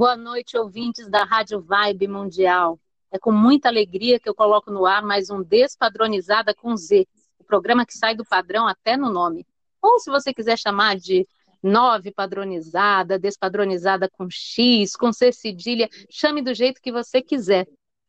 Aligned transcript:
Boa 0.00 0.16
noite, 0.16 0.56
ouvintes 0.56 1.10
da 1.10 1.24
Rádio 1.24 1.60
Vibe 1.60 2.08
Mundial. 2.08 2.80
É 3.12 3.18
com 3.18 3.30
muita 3.30 3.68
alegria 3.68 4.18
que 4.18 4.26
eu 4.26 4.34
coloco 4.34 4.70
no 4.70 4.86
ar 4.86 5.02
mais 5.02 5.28
um 5.28 5.42
Despadronizada 5.42 6.54
com 6.54 6.74
Z, 6.74 7.06
o 7.38 7.44
programa 7.44 7.84
que 7.84 7.92
sai 7.92 8.14
do 8.14 8.24
padrão 8.24 8.66
até 8.66 8.96
no 8.96 9.12
nome. 9.12 9.46
Ou 9.82 9.98
se 9.98 10.10
você 10.10 10.32
quiser 10.32 10.58
chamar 10.58 10.96
de 10.96 11.28
nove 11.62 12.10
padronizada, 12.12 13.18
despadronizada 13.18 14.08
com 14.08 14.26
X, 14.30 14.96
com 14.96 15.12
C 15.12 15.32
cedilha, 15.32 15.86
chame 16.08 16.40
do 16.40 16.54
jeito 16.54 16.80
que 16.80 16.90
você 16.90 17.20
quiser. 17.20 17.68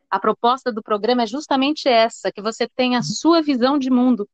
A 0.10 0.18
proposta 0.18 0.72
do 0.72 0.82
programa 0.82 1.24
é 1.24 1.28
justamente 1.28 1.90
essa, 1.90 2.32
que 2.32 2.42
você 2.42 2.70
tenha 2.70 3.00
a 3.00 3.04
sua 3.04 3.42
visão 3.42 3.78
de 3.78 3.90
mundo. 3.90 4.30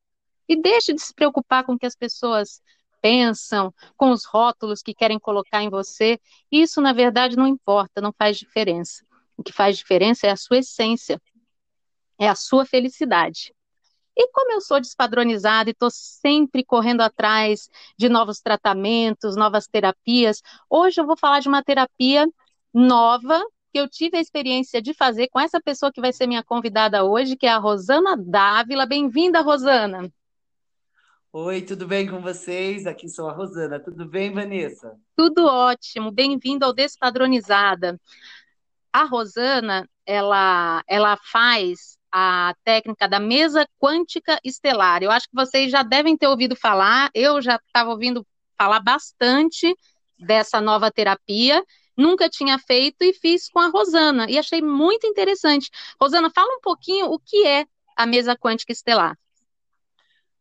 E 0.48 0.56
deixe 0.56 0.94
de 0.94 1.02
se 1.02 1.12
preocupar 1.12 1.64
com 1.64 1.74
o 1.74 1.80
que 1.80 1.88
as 1.88 1.96
pessoas 1.96 2.62
pensam, 3.02 3.74
com 3.96 4.12
os 4.12 4.26
rótulos 4.26 4.82
que 4.82 4.94
querem 4.94 5.20
colocar 5.20 5.64
em 5.64 5.70
você. 5.70 6.20
Isso, 6.52 6.82
na 6.82 6.94
verdade, 6.94 7.36
não 7.36 7.48
importa, 7.48 8.02
não 8.02 8.14
faz 8.14 8.38
diferença. 8.38 9.06
O 9.36 9.44
que 9.44 9.52
faz 9.52 9.78
diferença 9.78 10.28
é 10.28 10.32
a 10.32 10.36
sua 10.36 10.58
essência, 10.58 11.22
é 12.20 12.28
a 12.28 12.36
sua 12.36 12.66
felicidade. 12.66 13.54
E 14.16 14.32
como 14.32 14.52
eu 14.52 14.62
sou 14.62 14.80
despadronizada 14.80 15.70
e 15.70 15.74
estou 15.74 15.92
sempre 15.92 16.66
correndo 16.66 17.02
atrás 17.02 17.70
de 17.96 18.10
novos 18.10 18.40
tratamentos, 18.40 19.36
novas 19.36 19.68
terapias, 19.68 20.42
hoje 20.68 21.00
eu 21.00 21.06
vou 21.06 21.16
falar 21.16 21.40
de 21.40 21.48
uma 21.48 21.64
terapia 21.64 22.28
nova 22.74 23.40
que 23.72 23.80
eu 23.80 23.88
tive 23.88 24.18
a 24.18 24.22
experiência 24.22 24.82
de 24.82 24.94
fazer 24.94 25.28
com 25.30 25.40
essa 25.40 25.62
pessoa 25.62 25.92
que 25.92 26.02
vai 26.02 26.12
ser 26.12 26.26
minha 26.26 26.44
convidada 26.44 27.04
hoje, 27.04 27.36
que 27.36 27.46
é 27.46 27.50
a 27.52 27.60
Rosana 27.60 28.18
Dávila. 28.18 28.88
Bem-vinda, 28.88 29.42
Rosana. 29.42 30.12
Oi, 31.34 31.62
tudo 31.62 31.86
bem 31.86 32.10
com 32.10 32.22
vocês? 32.22 32.88
Aqui 32.88 33.10
sou 33.10 33.30
a 33.30 33.34
Rosana. 33.34 33.80
Tudo 33.80 34.08
bem, 34.08 34.32
Vanessa? 34.32 34.98
Tudo 35.16 35.46
ótimo. 35.46 36.10
Bem-vindo 36.10 36.66
ao 36.66 36.74
Despadronizada. 36.74 38.00
A 38.94 39.04
Rosana, 39.04 39.88
ela, 40.06 40.82
ela 40.88 41.18
faz 41.18 41.98
a 42.12 42.56
técnica 42.64 43.10
da 43.10 43.20
mesa 43.20 43.68
quântica 43.78 44.40
estelar. 44.44 45.04
Eu 45.04 45.12
acho 45.12 45.28
que 45.28 45.36
vocês 45.36 45.70
já 45.70 45.84
devem 45.84 46.18
ter 46.18 46.28
ouvido 46.28 46.56
falar. 46.56 47.12
Eu 47.14 47.42
já 47.42 47.58
estava 47.58 47.90
ouvindo 47.90 48.26
falar 48.58 48.80
bastante 48.80 49.76
dessa 50.18 50.62
nova 50.62 50.90
terapia. 50.90 51.62
Nunca 51.96 52.30
tinha 52.30 52.58
feito 52.58 53.04
e 53.04 53.14
fiz 53.14 53.50
com 53.50 53.60
a 53.60 53.68
Rosana 53.68 54.30
e 54.30 54.40
achei 54.40 54.62
muito 54.62 55.06
interessante. 55.06 55.70
Rosana, 56.02 56.32
fala 56.34 56.56
um 56.56 56.62
pouquinho 56.62 57.08
o 57.08 57.20
que 57.20 57.46
é 57.46 57.66
a 57.98 58.06
mesa 58.06 58.36
quântica 58.36 58.72
estelar. 58.72 59.18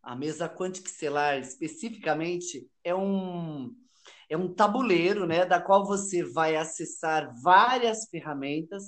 A 0.06 0.14
mesa 0.14 0.48
quântica 0.48 0.88
estelar, 0.88 1.36
especificamente, 1.40 2.70
é 2.84 2.94
um, 2.94 3.74
é 4.30 4.36
um 4.36 4.54
tabuleiro, 4.54 5.26
né, 5.26 5.44
da 5.44 5.60
qual 5.60 5.84
você 5.84 6.22
vai 6.22 6.54
acessar 6.54 7.34
várias 7.42 8.08
ferramentas 8.08 8.84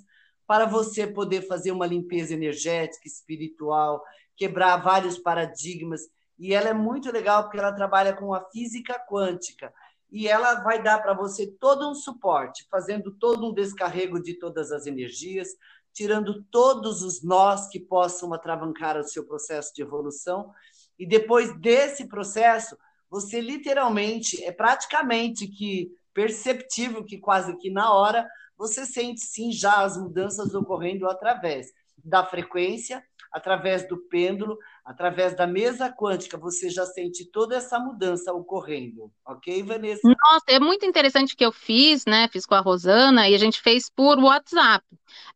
para 0.47 0.65
você 0.65 1.09
poder 1.09 1.43
fazer 1.49 1.73
uma 1.73 1.87
limpeza 1.89 2.35
energética, 2.35 3.09
espiritual, 3.09 4.01
quebrar 4.37 4.77
vários 4.77 5.19
paradigmas. 5.19 6.03
E 6.39 6.55
ela 6.55 6.69
é 6.69 6.73
muito 6.73 7.11
legal 7.11 7.43
porque 7.43 7.59
ela 7.59 7.73
trabalha 7.73 8.15
com 8.15 8.33
a 8.33 8.49
física 8.51 8.97
quântica 9.11 9.75
e 10.13 10.29
ela 10.29 10.63
vai 10.63 10.81
dar 10.81 11.03
para 11.03 11.15
você 11.15 11.49
todo 11.59 11.91
um 11.91 11.97
suporte, 11.97 12.65
fazendo 12.71 13.11
todo 13.11 13.45
um 13.45 13.53
descarrego 13.53 14.23
de 14.23 14.35
todas 14.35 14.71
as 14.71 14.87
energias, 14.87 15.49
tirando 15.93 16.45
todos 16.45 17.03
os 17.03 17.25
nós 17.25 17.67
que 17.67 17.81
possam 17.81 18.33
atravancar 18.33 18.97
o 18.97 19.03
seu 19.03 19.27
processo 19.27 19.75
de 19.75 19.83
evolução 19.83 20.53
e 20.99 21.07
depois 21.07 21.57
desse 21.59 22.07
processo, 22.07 22.77
você 23.11 23.41
literalmente, 23.41 24.43
é 24.45 24.53
praticamente 24.53 25.47
que 25.47 25.91
perceptível 26.13 27.05
que 27.05 27.19
quase 27.19 27.57
que 27.57 27.71
na 27.71 27.93
hora, 27.93 28.29
você 28.57 28.85
sente 28.85 29.21
sim 29.21 29.53
já 29.53 29.85
as 29.85 29.97
mudanças 29.97 30.53
ocorrendo 30.55 31.09
através 31.09 31.73
da 32.05 32.27
frequência, 32.27 33.03
através 33.33 33.87
do 33.87 33.97
pêndulo, 34.09 34.59
através 34.85 35.37
da 35.37 35.47
mesa 35.47 35.93
quântica, 35.93 36.39
você 36.39 36.71
já 36.71 36.87
sente 36.87 37.25
toda 37.31 37.57
essa 37.57 37.79
mudança 37.79 38.33
ocorrendo, 38.33 39.13
ok, 39.27 39.63
Vanessa? 39.63 40.01
Nossa, 40.05 40.45
é 40.49 40.59
muito 40.59 40.87
interessante 40.87 41.37
que 41.37 41.45
eu 41.45 41.53
fiz, 41.53 42.05
né? 42.07 42.29
Fiz 42.29 42.47
com 42.47 42.55
a 42.55 42.61
Rosana 42.61 43.29
e 43.29 43.35
a 43.35 43.39
gente 43.39 43.61
fez 43.61 43.91
por 43.91 44.19
WhatsApp. 44.19 44.85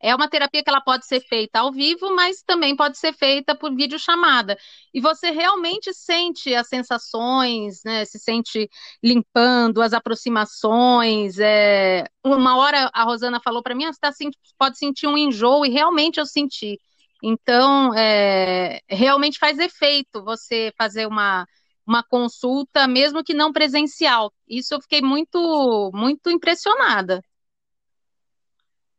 É 0.01 0.15
uma 0.15 0.27
terapia 0.27 0.63
que 0.63 0.69
ela 0.69 0.81
pode 0.81 1.05
ser 1.05 1.21
feita 1.21 1.59
ao 1.59 1.71
vivo, 1.71 2.15
mas 2.15 2.41
também 2.41 2.75
pode 2.75 2.97
ser 2.97 3.13
feita 3.13 3.55
por 3.55 3.75
videochamada. 3.75 4.57
E 4.93 4.99
você 4.99 5.29
realmente 5.29 5.93
sente 5.93 6.53
as 6.55 6.67
sensações, 6.67 7.81
né? 7.83 8.05
Se 8.05 8.19
sente 8.19 8.69
limpando, 9.03 9.81
as 9.81 9.93
aproximações. 9.93 11.37
É... 11.39 12.05
Uma 12.23 12.57
hora 12.57 12.89
a 12.93 13.03
Rosana 13.03 13.39
falou 13.39 13.61
para 13.61 13.75
mim, 13.75 13.85
ah, 13.85 13.93
você 13.93 13.99
tá, 13.99 14.11
pode 14.57 14.77
sentir 14.77 15.07
um 15.07 15.17
enjoo, 15.17 15.65
e 15.65 15.69
realmente 15.69 16.19
eu 16.19 16.25
senti. 16.25 16.79
Então, 17.25 17.93
é, 17.95 18.81
realmente 18.89 19.39
faz 19.39 19.57
efeito 19.57 20.21
você 20.25 20.73
fazer 20.77 21.07
uma, 21.07 21.47
uma 21.87 22.03
consulta, 22.03 22.85
mesmo 22.85 23.23
que 23.23 23.33
não 23.33 23.53
presencial. 23.53 24.33
Isso 24.45 24.73
eu 24.73 24.81
fiquei 24.81 25.01
muito, 25.01 25.89
muito 25.93 26.29
impressionada. 26.29 27.23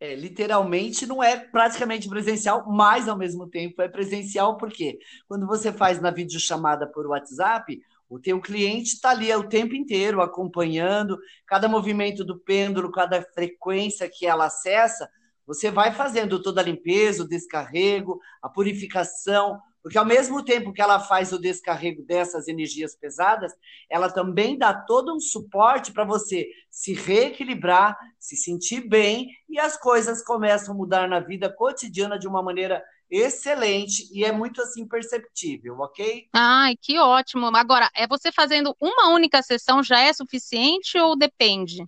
É, 0.01 0.15
literalmente 0.15 1.07
não 1.07 1.23
é 1.23 1.39
praticamente 1.39 2.09
presencial, 2.09 2.65
mas 2.67 3.09
ao 3.09 3.17
mesmo 3.17 3.47
tempo 3.47 3.83
é 3.83 3.89
presencial, 3.89 4.57
porque 4.57 4.99
quando 5.29 5.47
você 5.47 5.71
faz 5.71 6.01
na 6.01 6.11
videochamada 6.11 6.87
por 6.87 7.07
WhatsApp, 7.07 7.79
o 8.09 8.19
teu 8.19 8.41
cliente 8.41 8.95
está 8.95 9.11
ali 9.11 9.35
o 9.35 9.49
tempo 9.49 9.75
inteiro 9.75 10.23
acompanhando 10.23 11.19
cada 11.47 11.69
movimento 11.69 12.25
do 12.25 12.39
pêndulo, 12.39 12.91
cada 12.91 13.21
frequência 13.35 14.09
que 14.11 14.27
ela 14.27 14.47
acessa, 14.47 15.11
você 15.47 15.71
vai 15.71 15.93
fazendo 15.93 16.43
toda 16.43 16.61
a 16.61 16.65
limpeza, 16.65 17.23
o 17.23 17.29
descarrego, 17.29 18.21
a 18.43 18.49
purificação, 18.49 19.61
porque 19.83 19.99
ao 19.99 20.05
mesmo 20.07 20.43
tempo 20.43 20.73
que 20.73 20.81
ela 20.81 20.99
faz 20.99 21.31
o 21.31 21.39
descarrego 21.39 22.03
dessas 22.03 22.49
energias 22.49 22.97
pesadas, 22.97 23.53
ela 23.91 24.11
também 24.11 24.57
dá 24.57 24.73
todo 24.73 25.15
um 25.15 25.21
suporte 25.21 25.93
para 25.93 26.05
você 26.05 26.49
se 26.71 26.95
reequilibrar, 26.95 27.95
se 28.19 28.35
sentir 28.35 28.89
bem 28.89 29.29
e 29.47 29.61
as 29.61 29.77
coisas 29.77 30.25
começam 30.25 30.73
a 30.73 30.77
mudar 30.77 31.07
na 31.07 31.21
vida 31.21 31.53
cotidiana 31.53 32.19
de 32.19 32.27
uma 32.27 32.43
maneira 32.43 32.83
excelente 33.11 34.09
e 34.11 34.25
é 34.25 34.33
muito 34.33 34.63
assim 34.63 34.89
perceptível, 34.89 35.79
ok? 35.79 36.29
Ai, 36.33 36.77
que 36.81 36.99
ótimo. 36.99 37.55
Agora, 37.55 37.91
é 37.95 38.07
você 38.07 38.33
fazendo 38.33 38.75
uma 38.81 39.11
única 39.11 39.43
sessão 39.43 39.83
já 39.83 40.01
é 40.01 40.15
suficiente 40.15 40.99
ou 40.99 41.15
depende? 41.15 41.87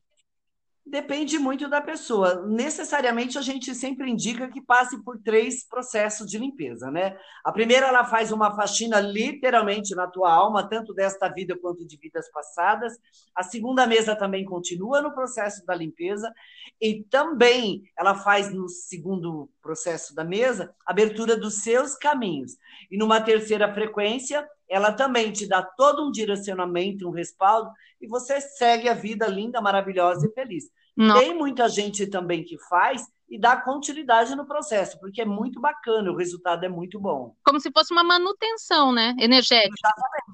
Depende 0.88 1.36
muito 1.36 1.68
da 1.68 1.80
pessoa. 1.80 2.46
Necessariamente 2.46 3.36
a 3.36 3.42
gente 3.42 3.74
sempre 3.74 4.08
indica 4.08 4.48
que 4.48 4.60
passe 4.60 5.02
por 5.02 5.18
três 5.18 5.66
processos 5.68 6.30
de 6.30 6.38
limpeza, 6.38 6.92
né? 6.92 7.18
A 7.42 7.50
primeira 7.50 7.88
ela 7.88 8.04
faz 8.04 8.30
uma 8.30 8.54
faxina 8.54 9.00
literalmente 9.00 9.96
na 9.96 10.06
tua 10.06 10.32
alma, 10.32 10.68
tanto 10.68 10.94
desta 10.94 11.28
vida 11.28 11.58
quanto 11.60 11.84
de 11.84 11.96
vidas 11.96 12.30
passadas. 12.30 12.96
A 13.34 13.42
segunda 13.42 13.84
mesa 13.84 14.14
também 14.14 14.44
continua 14.44 15.02
no 15.02 15.12
processo 15.12 15.66
da 15.66 15.74
limpeza 15.74 16.32
e 16.80 17.02
também 17.10 17.82
ela 17.98 18.14
faz 18.14 18.54
no 18.54 18.68
segundo 18.68 19.50
processo 19.60 20.14
da 20.14 20.22
mesa 20.22 20.72
abertura 20.86 21.36
dos 21.36 21.64
seus 21.64 21.96
caminhos. 21.96 22.52
E 22.88 22.96
numa 22.96 23.20
terceira 23.20 23.74
frequência, 23.74 24.48
ela 24.68 24.92
também 24.92 25.32
te 25.32 25.46
dá 25.46 25.62
todo 25.62 26.06
um 26.06 26.10
direcionamento, 26.10 27.08
um 27.08 27.12
respaldo, 27.12 27.70
e 28.00 28.06
você 28.06 28.40
segue 28.40 28.88
a 28.88 28.94
vida 28.94 29.26
linda, 29.26 29.60
maravilhosa 29.60 30.26
e 30.26 30.32
feliz. 30.32 30.64
Não. 30.96 31.18
Tem 31.18 31.34
muita 31.34 31.68
gente 31.68 32.06
também 32.06 32.42
que 32.42 32.58
faz 32.68 33.02
e 33.28 33.38
dá 33.38 33.56
continuidade 33.56 34.34
no 34.34 34.46
processo, 34.46 34.98
porque 35.00 35.20
é 35.20 35.24
muito 35.24 35.60
bacana, 35.60 36.10
o 36.10 36.16
resultado 36.16 36.64
é 36.64 36.68
muito 36.68 36.98
bom. 36.98 37.34
Como 37.44 37.60
se 37.60 37.70
fosse 37.70 37.92
uma 37.92 38.04
manutenção, 38.04 38.92
né? 38.92 39.14
Energética. 39.18 39.74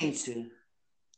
Exatamente. 0.00 0.52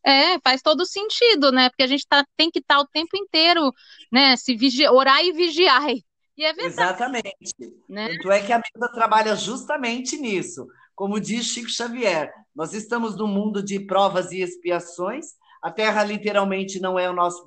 É, 0.07 0.39
faz 0.41 0.61
todo 0.61 0.85
sentido, 0.85 1.51
né? 1.51 1.71
Porque 1.71 1.83
a 1.83 1.87
gente 1.87 2.07
tá, 2.07 2.25
tem 2.37 2.51
que 2.51 2.59
estar 2.59 2.77
tá 2.77 2.81
o 2.81 2.87
tempo 2.87 3.17
inteiro, 3.17 3.73
né? 4.13 4.37
Se 4.37 4.55
vigiar, 4.55 4.93
orar 4.93 5.25
e 5.25 5.33
vigiar. 5.33 5.83
E 6.37 6.45
é 6.45 6.53
verdade. 6.53 6.91
Exatamente. 6.91 7.79
Né? 7.89 8.09
Tanto 8.09 8.33
é 8.33 8.43
que 8.43 8.53
a 8.53 8.57
mesa 8.57 8.93
trabalha 8.93 9.37
justamente 9.37 10.17
nisso. 10.17 10.67
Como 10.95 11.21
diz 11.21 11.47
Chico 11.47 11.71
Xavier, 11.71 12.33
nós 12.55 12.73
estamos 12.73 13.17
num 13.17 13.27
mundo 13.27 13.63
de 13.63 13.81
provas 13.81 14.31
e 14.31 14.41
expiações, 14.41 15.27
a 15.65 15.71
Terra 15.71 16.05
literalmente 16.05 16.79
não 16.79 16.99
é 16.99 17.09
o 17.09 17.15
nosso 17.15 17.47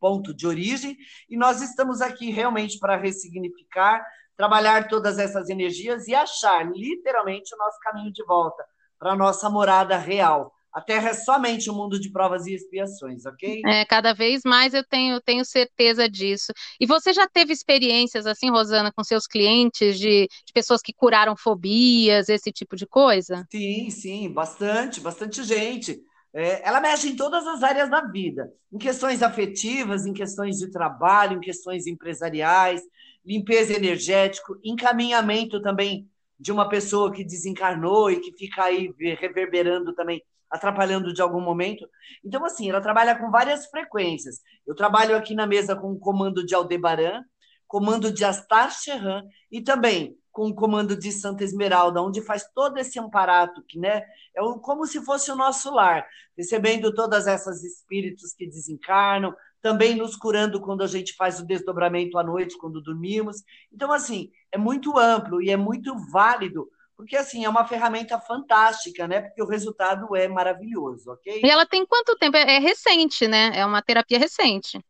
ponto 0.00 0.34
de 0.34 0.44
origem 0.44 0.96
e 1.30 1.36
nós 1.36 1.62
estamos 1.62 2.00
aqui 2.00 2.30
realmente 2.30 2.80
para 2.80 2.96
ressignificar, 2.96 4.04
trabalhar 4.36 4.88
todas 4.88 5.20
essas 5.20 5.48
energias 5.48 6.08
e 6.08 6.14
achar 6.16 6.68
literalmente 6.68 7.54
o 7.54 7.58
nosso 7.58 7.78
caminho 7.80 8.12
de 8.12 8.24
volta 8.24 8.64
para 8.98 9.12
a 9.12 9.16
nossa 9.16 9.48
morada 9.48 9.96
real. 9.96 10.52
A 10.72 10.80
Terra 10.80 11.10
é 11.10 11.14
somente 11.14 11.70
um 11.70 11.74
mundo 11.74 12.00
de 12.00 12.10
provas 12.10 12.46
e 12.46 12.54
expiações, 12.54 13.24
ok? 13.26 13.66
É, 13.66 13.84
cada 13.84 14.12
vez 14.14 14.42
mais 14.44 14.72
eu 14.72 14.84
tenho, 14.84 15.20
tenho 15.20 15.44
certeza 15.44 16.08
disso. 16.08 16.52
E 16.80 16.86
você 16.86 17.12
já 17.12 17.26
teve 17.28 17.52
experiências 17.52 18.26
assim, 18.26 18.50
Rosana, 18.50 18.92
com 18.92 19.02
seus 19.04 19.26
clientes, 19.26 19.98
de, 19.98 20.28
de 20.28 20.52
pessoas 20.54 20.80
que 20.80 20.92
curaram 20.92 21.36
fobias, 21.36 22.28
esse 22.28 22.52
tipo 22.52 22.76
de 22.76 22.86
coisa? 22.86 23.48
Sim, 23.50 23.90
sim, 23.90 24.32
bastante, 24.32 25.00
bastante 25.00 25.42
gente 25.42 26.02
É, 26.34 26.66
ela 26.68 26.78
mexe 26.80 27.08
em 27.08 27.16
todas 27.16 27.46
as 27.46 27.62
áreas 27.62 27.88
da 27.90 28.02
vida, 28.02 28.52
em 28.70 28.76
questões 28.78 29.22
afetivas, 29.22 30.04
em 30.04 30.12
questões 30.12 30.58
de 30.58 30.70
trabalho, 30.70 31.38
em 31.38 31.40
questões 31.40 31.86
empresariais, 31.86 32.82
limpeza 33.24 33.72
energética, 33.72 34.52
encaminhamento 34.62 35.60
também 35.62 36.06
de 36.38 36.52
uma 36.52 36.68
pessoa 36.68 37.12
que 37.12 37.24
desencarnou 37.24 38.10
e 38.10 38.20
que 38.20 38.32
fica 38.32 38.64
aí 38.64 38.92
reverberando 39.18 39.94
também, 39.94 40.22
atrapalhando 40.50 41.12
de 41.12 41.20
algum 41.20 41.40
momento. 41.40 41.88
Então, 42.24 42.44
assim, 42.44 42.70
ela 42.70 42.80
trabalha 42.80 43.18
com 43.18 43.30
várias 43.30 43.66
frequências. 43.66 44.40
Eu 44.66 44.74
trabalho 44.74 45.16
aqui 45.16 45.34
na 45.34 45.46
mesa 45.46 45.74
com 45.74 45.92
o 45.92 45.98
comando 45.98 46.44
de 46.44 46.54
Aldebaran, 46.54 47.22
comando 47.66 48.10
de 48.12 48.24
Astar 48.24 48.70
Sheran 48.70 49.24
e 49.50 49.60
também 49.60 50.16
com 50.38 50.46
o 50.46 50.54
comando 50.54 50.96
de 50.96 51.10
Santa 51.10 51.42
Esmeralda, 51.42 52.00
onde 52.00 52.22
faz 52.22 52.48
todo 52.54 52.78
esse 52.78 52.98
amparato, 53.00 53.60
que 53.66 53.76
né, 53.76 54.04
é 54.36 54.40
como 54.62 54.86
se 54.86 55.04
fosse 55.04 55.32
o 55.32 55.36
nosso 55.36 55.68
lar, 55.74 56.06
recebendo 56.36 56.94
todas 56.94 57.26
essas 57.26 57.64
espíritos 57.64 58.32
que 58.34 58.46
desencarnam, 58.46 59.34
também 59.60 59.94
nos 59.94 60.16
curando 60.16 60.60
quando 60.60 60.82
a 60.82 60.86
gente 60.86 61.14
faz 61.14 61.40
o 61.40 61.46
desdobramento 61.46 62.18
à 62.18 62.22
noite, 62.22 62.58
quando 62.58 62.82
dormimos. 62.82 63.42
Então, 63.72 63.92
assim, 63.92 64.30
é 64.52 64.58
muito 64.58 64.98
amplo 64.98 65.42
e 65.42 65.50
é 65.50 65.56
muito 65.56 65.94
válido, 66.10 66.68
porque, 66.96 67.16
assim, 67.16 67.44
é 67.44 67.48
uma 67.48 67.66
ferramenta 67.66 68.20
fantástica, 68.20 69.06
né? 69.06 69.20
Porque 69.20 69.42
o 69.42 69.46
resultado 69.46 70.16
é 70.16 70.26
maravilhoso, 70.26 71.12
ok? 71.12 71.40
E 71.44 71.48
ela 71.48 71.64
tem 71.64 71.86
quanto 71.86 72.16
tempo? 72.16 72.36
É 72.36 72.58
recente, 72.58 73.28
né? 73.28 73.52
É 73.54 73.64
uma 73.64 73.82
terapia 73.82 74.18
recente. 74.18 74.80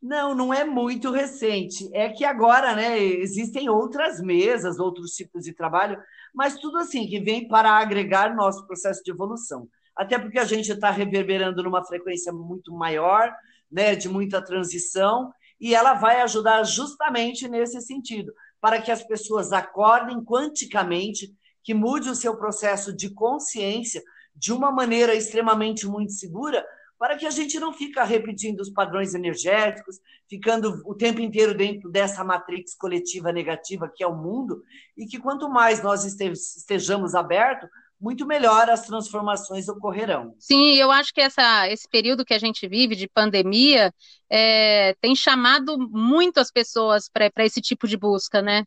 Não, 0.00 0.34
não 0.34 0.54
é 0.54 0.64
muito 0.64 1.10
recente. 1.10 1.90
É 1.92 2.08
que 2.08 2.24
agora, 2.24 2.74
né, 2.74 2.98
existem 2.98 3.68
outras 3.68 4.20
mesas, 4.20 4.78
outros 4.78 5.12
tipos 5.12 5.44
de 5.44 5.52
trabalho, 5.52 5.98
mas 6.34 6.54
tudo 6.58 6.78
assim 6.78 7.06
que 7.06 7.18
vem 7.20 7.48
para 7.48 7.72
agregar 7.72 8.34
nosso 8.34 8.66
processo 8.66 9.02
de 9.02 9.10
evolução. 9.10 9.68
Até 9.96 10.18
porque 10.18 10.38
a 10.38 10.44
gente 10.44 10.70
está 10.70 10.90
reverberando 10.90 11.62
numa 11.62 11.84
frequência 11.84 12.32
muito 12.32 12.72
maior, 12.72 13.34
né, 13.70 13.94
de 13.94 14.08
muita 14.08 14.42
transição, 14.42 15.32
e 15.60 15.74
ela 15.74 15.94
vai 15.94 16.20
ajudar 16.20 16.62
justamente 16.64 17.48
nesse 17.48 17.80
sentido, 17.80 18.32
para 18.60 18.80
que 18.80 18.90
as 18.90 19.02
pessoas 19.02 19.52
acordem 19.52 20.22
quanticamente, 20.22 21.34
que 21.62 21.74
mude 21.74 22.08
o 22.08 22.14
seu 22.14 22.36
processo 22.36 22.94
de 22.94 23.10
consciência 23.10 24.02
de 24.34 24.52
uma 24.52 24.70
maneira 24.70 25.14
extremamente 25.14 25.86
muito 25.86 26.12
segura, 26.12 26.64
para 26.98 27.16
que 27.16 27.26
a 27.26 27.30
gente 27.30 27.58
não 27.60 27.72
fique 27.72 28.00
repetindo 28.02 28.60
os 28.60 28.70
padrões 28.70 29.14
energéticos, 29.14 29.98
ficando 30.28 30.82
o 30.86 30.94
tempo 30.94 31.20
inteiro 31.20 31.54
dentro 31.54 31.90
dessa 31.90 32.24
matrix 32.24 32.74
coletiva 32.74 33.32
negativa 33.32 33.90
que 33.94 34.02
é 34.02 34.06
o 34.06 34.16
mundo, 34.16 34.62
e 34.96 35.06
que 35.06 35.18
quanto 35.18 35.48
mais 35.48 35.82
nós 35.82 36.04
estejamos 36.04 37.14
abertos, 37.14 37.68
muito 38.00 38.26
melhor 38.26 38.68
as 38.68 38.86
transformações 38.86 39.68
ocorrerão. 39.68 40.34
Sim, 40.38 40.74
eu 40.74 40.90
acho 40.90 41.12
que 41.12 41.20
essa, 41.20 41.68
esse 41.68 41.88
período 41.88 42.24
que 42.24 42.34
a 42.34 42.38
gente 42.38 42.68
vive 42.68 42.94
de 42.94 43.08
pandemia 43.08 43.92
é, 44.30 44.94
tem 45.00 45.14
chamado 45.14 45.78
muito 45.78 46.38
as 46.38 46.50
pessoas 46.50 47.08
para 47.08 47.44
esse 47.44 47.60
tipo 47.60 47.88
de 47.88 47.96
busca, 47.96 48.42
né? 48.42 48.64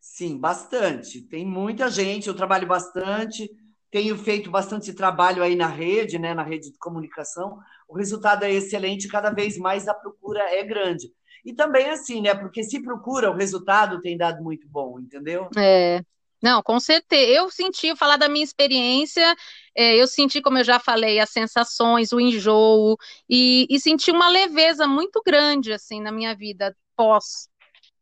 Sim, 0.00 0.38
bastante. 0.38 1.22
Tem 1.22 1.46
muita 1.46 1.88
gente, 1.88 2.28
eu 2.28 2.34
trabalho 2.34 2.66
bastante, 2.66 3.48
tenho 3.90 4.18
feito 4.18 4.50
bastante 4.50 4.92
trabalho 4.92 5.42
aí 5.42 5.54
na 5.56 5.68
rede, 5.68 6.18
né, 6.18 6.34
na 6.34 6.42
rede 6.42 6.70
de 6.72 6.78
comunicação. 6.78 7.58
O 7.88 7.96
resultado 7.96 8.44
é 8.44 8.50
excelente, 8.52 9.08
cada 9.08 9.30
vez 9.30 9.56
mais 9.56 9.88
a 9.88 9.94
procura 9.94 10.42
é 10.52 10.62
grande. 10.62 11.08
E 11.44 11.54
também 11.54 11.90
assim, 11.90 12.20
né, 12.20 12.34
porque 12.34 12.62
se 12.62 12.82
procura, 12.82 13.30
o 13.30 13.36
resultado 13.36 14.00
tem 14.00 14.16
dado 14.16 14.42
muito 14.42 14.68
bom, 14.68 14.98
entendeu? 14.98 15.48
É. 15.56 16.02
Não, 16.44 16.62
com 16.62 16.78
certeza. 16.78 17.32
Eu 17.32 17.50
senti, 17.50 17.96
falar 17.96 18.18
da 18.18 18.28
minha 18.28 18.44
experiência, 18.44 19.34
é, 19.74 19.96
eu 19.96 20.06
senti, 20.06 20.42
como 20.42 20.58
eu 20.58 20.64
já 20.64 20.78
falei, 20.78 21.18
as 21.18 21.30
sensações, 21.30 22.12
o 22.12 22.20
enjoo, 22.20 22.98
e, 23.26 23.66
e 23.70 23.80
senti 23.80 24.10
uma 24.10 24.28
leveza 24.28 24.86
muito 24.86 25.22
grande, 25.24 25.72
assim, 25.72 26.02
na 26.02 26.12
minha 26.12 26.36
vida, 26.36 26.76
pós, 26.94 27.48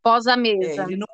pós 0.03 0.27
a 0.27 0.37
mesa. 0.37 0.83
É, 0.83 0.87
ele 0.87 0.97
não 0.97 1.07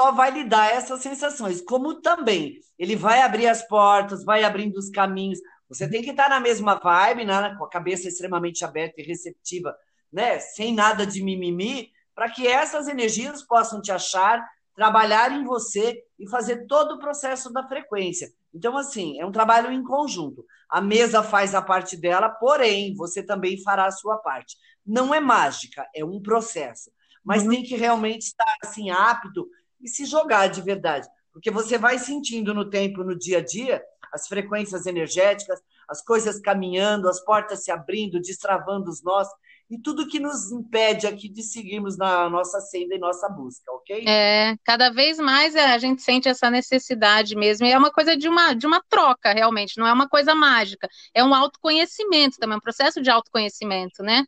só 0.00 0.12
vai 0.12 0.30
lhe 0.30 0.44
dar 0.44 0.72
essas 0.72 1.02
sensações, 1.02 1.60
como 1.60 2.00
também 2.00 2.60
ele 2.78 2.94
vai 2.94 3.22
abrir 3.22 3.48
as 3.48 3.66
portas, 3.66 4.24
vai 4.24 4.44
abrindo 4.44 4.76
os 4.76 4.88
caminhos. 4.88 5.40
Você 5.68 5.90
tem 5.90 6.00
que 6.00 6.10
estar 6.10 6.28
na 6.28 6.38
mesma 6.38 6.76
vibe, 6.76 7.24
né, 7.24 7.56
com 7.58 7.64
a 7.64 7.68
cabeça 7.68 8.06
extremamente 8.06 8.64
aberta 8.64 9.00
e 9.00 9.04
receptiva, 9.04 9.74
né, 10.12 10.38
sem 10.38 10.72
nada 10.72 11.04
de 11.04 11.24
mimimi, 11.24 11.90
para 12.14 12.30
que 12.30 12.46
essas 12.46 12.86
energias 12.86 13.42
possam 13.42 13.82
te 13.82 13.90
achar, 13.90 14.48
trabalhar 14.74 15.32
em 15.32 15.44
você 15.44 16.02
e 16.18 16.28
fazer 16.28 16.66
todo 16.66 16.94
o 16.94 16.98
processo 16.98 17.52
da 17.52 17.66
frequência. 17.66 18.32
Então, 18.54 18.76
assim, 18.76 19.20
é 19.20 19.26
um 19.26 19.32
trabalho 19.32 19.70
em 19.72 19.82
conjunto. 19.82 20.44
A 20.68 20.80
mesa 20.80 21.22
faz 21.22 21.54
a 21.54 21.62
parte 21.62 21.96
dela, 21.96 22.28
porém, 22.28 22.94
você 22.94 23.22
também 23.22 23.62
fará 23.62 23.86
a 23.86 23.90
sua 23.90 24.18
parte. 24.18 24.56
Não 24.84 25.14
é 25.14 25.20
mágica, 25.20 25.86
é 25.94 26.04
um 26.04 26.20
processo. 26.20 26.90
Mas 27.24 27.42
uhum. 27.42 27.50
tem 27.50 27.62
que 27.62 27.76
realmente 27.76 28.22
estar 28.22 28.56
assim 28.62 28.90
apto 28.90 29.48
e 29.80 29.88
se 29.88 30.04
jogar 30.04 30.48
de 30.48 30.60
verdade. 30.60 31.08
Porque 31.32 31.50
você 31.50 31.78
vai 31.78 31.98
sentindo 31.98 32.52
no 32.52 32.68
tempo, 32.68 33.02
no 33.02 33.16
dia 33.16 33.38
a 33.38 33.44
dia, 33.44 33.82
as 34.12 34.28
frequências 34.28 34.86
energéticas, 34.86 35.60
as 35.88 36.02
coisas 36.02 36.40
caminhando, 36.40 37.08
as 37.08 37.24
portas 37.24 37.64
se 37.64 37.70
abrindo, 37.70 38.20
destravando 38.20 38.90
os 38.90 39.02
nós, 39.02 39.28
e 39.70 39.78
tudo 39.78 40.06
que 40.06 40.20
nos 40.20 40.52
impede 40.52 41.06
aqui 41.06 41.28
de 41.28 41.42
seguirmos 41.42 41.96
na 41.96 42.28
nossa 42.28 42.60
senda 42.60 42.94
e 42.94 42.98
nossa 42.98 43.28
busca, 43.28 43.72
ok? 43.72 44.04
É, 44.06 44.56
cada 44.64 44.90
vez 44.90 45.18
mais 45.18 45.56
a 45.56 45.78
gente 45.78 46.02
sente 46.02 46.28
essa 46.28 46.50
necessidade 46.50 47.34
mesmo, 47.34 47.66
e 47.66 47.72
é 47.72 47.78
uma 47.78 47.90
coisa 47.90 48.16
de 48.16 48.28
uma, 48.28 48.52
de 48.54 48.66
uma 48.66 48.82
troca, 48.88 49.32
realmente, 49.32 49.78
não 49.78 49.86
é 49.86 49.92
uma 49.92 50.08
coisa 50.08 50.34
mágica, 50.34 50.88
é 51.14 51.24
um 51.24 51.34
autoconhecimento 51.34 52.36
também, 52.38 52.58
um 52.58 52.60
processo 52.60 53.00
de 53.00 53.10
autoconhecimento, 53.10 54.02
né? 54.02 54.24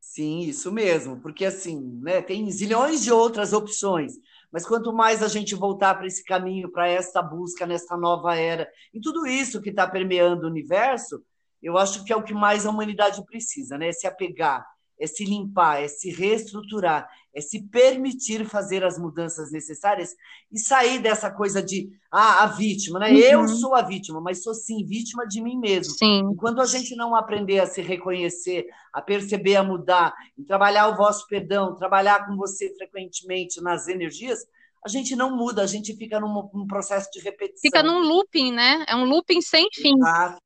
Sim, 0.00 0.40
isso 0.40 0.70
mesmo, 0.70 1.20
porque 1.20 1.44
assim, 1.44 1.98
né, 2.02 2.20
tem 2.20 2.50
zilhões 2.50 3.02
de 3.02 3.10
outras 3.10 3.54
opções, 3.54 4.12
mas 4.52 4.66
quanto 4.66 4.92
mais 4.92 5.22
a 5.22 5.28
gente 5.28 5.54
voltar 5.54 5.94
para 5.94 6.06
esse 6.06 6.22
caminho, 6.22 6.70
para 6.70 6.86
essa 6.86 7.22
busca 7.22 7.66
nessa 7.66 7.96
nova 7.96 8.36
era, 8.36 8.68
e 8.92 9.00
tudo 9.00 9.26
isso 9.26 9.62
que 9.62 9.70
está 9.70 9.88
permeando 9.88 10.44
o 10.46 10.50
universo, 10.50 11.22
eu 11.62 11.78
acho 11.78 12.04
que 12.04 12.12
é 12.12 12.16
o 12.16 12.22
que 12.22 12.34
mais 12.34 12.66
a 12.66 12.70
humanidade 12.70 13.24
precisa, 13.24 13.78
né? 13.78 13.92
Se 13.92 14.06
apegar 14.06 14.64
é 15.02 15.06
se 15.06 15.24
limpar, 15.24 15.82
é 15.82 15.88
se 15.88 16.10
reestruturar, 16.10 17.08
é 17.34 17.40
se 17.40 17.62
permitir 17.68 18.44
fazer 18.46 18.84
as 18.84 18.96
mudanças 18.96 19.50
necessárias 19.50 20.14
e 20.50 20.58
sair 20.58 21.00
dessa 21.00 21.28
coisa 21.28 21.60
de 21.60 21.90
ah, 22.10 22.44
a 22.44 22.46
vítima, 22.46 23.00
né? 23.00 23.10
Uhum. 23.10 23.18
Eu 23.18 23.48
sou 23.48 23.74
a 23.74 23.82
vítima, 23.82 24.20
mas 24.20 24.44
sou 24.44 24.54
sim 24.54 24.86
vítima 24.86 25.26
de 25.26 25.42
mim 25.42 25.58
mesmo. 25.58 25.92
Sim. 25.94 26.20
Enquanto 26.32 26.60
a 26.60 26.66
gente 26.66 26.94
não 26.94 27.16
aprender 27.16 27.58
a 27.58 27.66
se 27.66 27.82
reconhecer, 27.82 28.66
a 28.92 29.02
perceber, 29.02 29.56
a 29.56 29.64
mudar, 29.64 30.14
e 30.38 30.44
trabalhar 30.44 30.86
o 30.88 30.96
vosso 30.96 31.26
perdão, 31.26 31.74
trabalhar 31.74 32.24
com 32.26 32.36
você 32.36 32.72
frequentemente 32.76 33.60
nas 33.60 33.88
energias, 33.88 34.38
a 34.84 34.88
gente 34.88 35.16
não 35.16 35.36
muda, 35.36 35.62
a 35.62 35.66
gente 35.66 35.96
fica 35.96 36.20
num, 36.20 36.48
num 36.54 36.66
processo 36.66 37.10
de 37.10 37.20
repetição. 37.20 37.60
Fica 37.60 37.82
num 37.82 38.00
looping, 38.00 38.52
né? 38.52 38.84
É 38.86 38.94
um 38.94 39.04
looping 39.04 39.40
sem 39.40 39.66
fim. 39.72 39.96
Exato. 39.96 40.40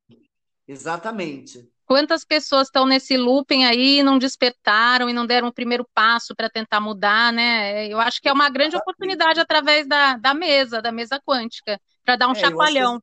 Exatamente. 0.66 1.68
Quantas 1.84 2.24
pessoas 2.24 2.66
estão 2.66 2.84
nesse 2.84 3.16
looping 3.16 3.64
aí 3.64 4.02
não 4.02 4.18
despertaram 4.18 5.08
e 5.08 5.12
não 5.12 5.24
deram 5.24 5.48
o 5.48 5.52
primeiro 5.52 5.88
passo 5.94 6.34
para 6.34 6.50
tentar 6.50 6.80
mudar, 6.80 7.32
né? 7.32 7.86
Eu 7.86 8.00
acho 8.00 8.20
que 8.20 8.28
é 8.28 8.32
uma 8.32 8.50
grande 8.50 8.76
oportunidade 8.76 9.38
através 9.38 9.86
da, 9.86 10.16
da 10.16 10.34
mesa, 10.34 10.82
da 10.82 10.90
mesa 10.90 11.20
quântica, 11.24 11.80
para 12.04 12.16
dar 12.16 12.26
um 12.26 12.32
é, 12.32 12.34
chacoalhão. 12.34 13.00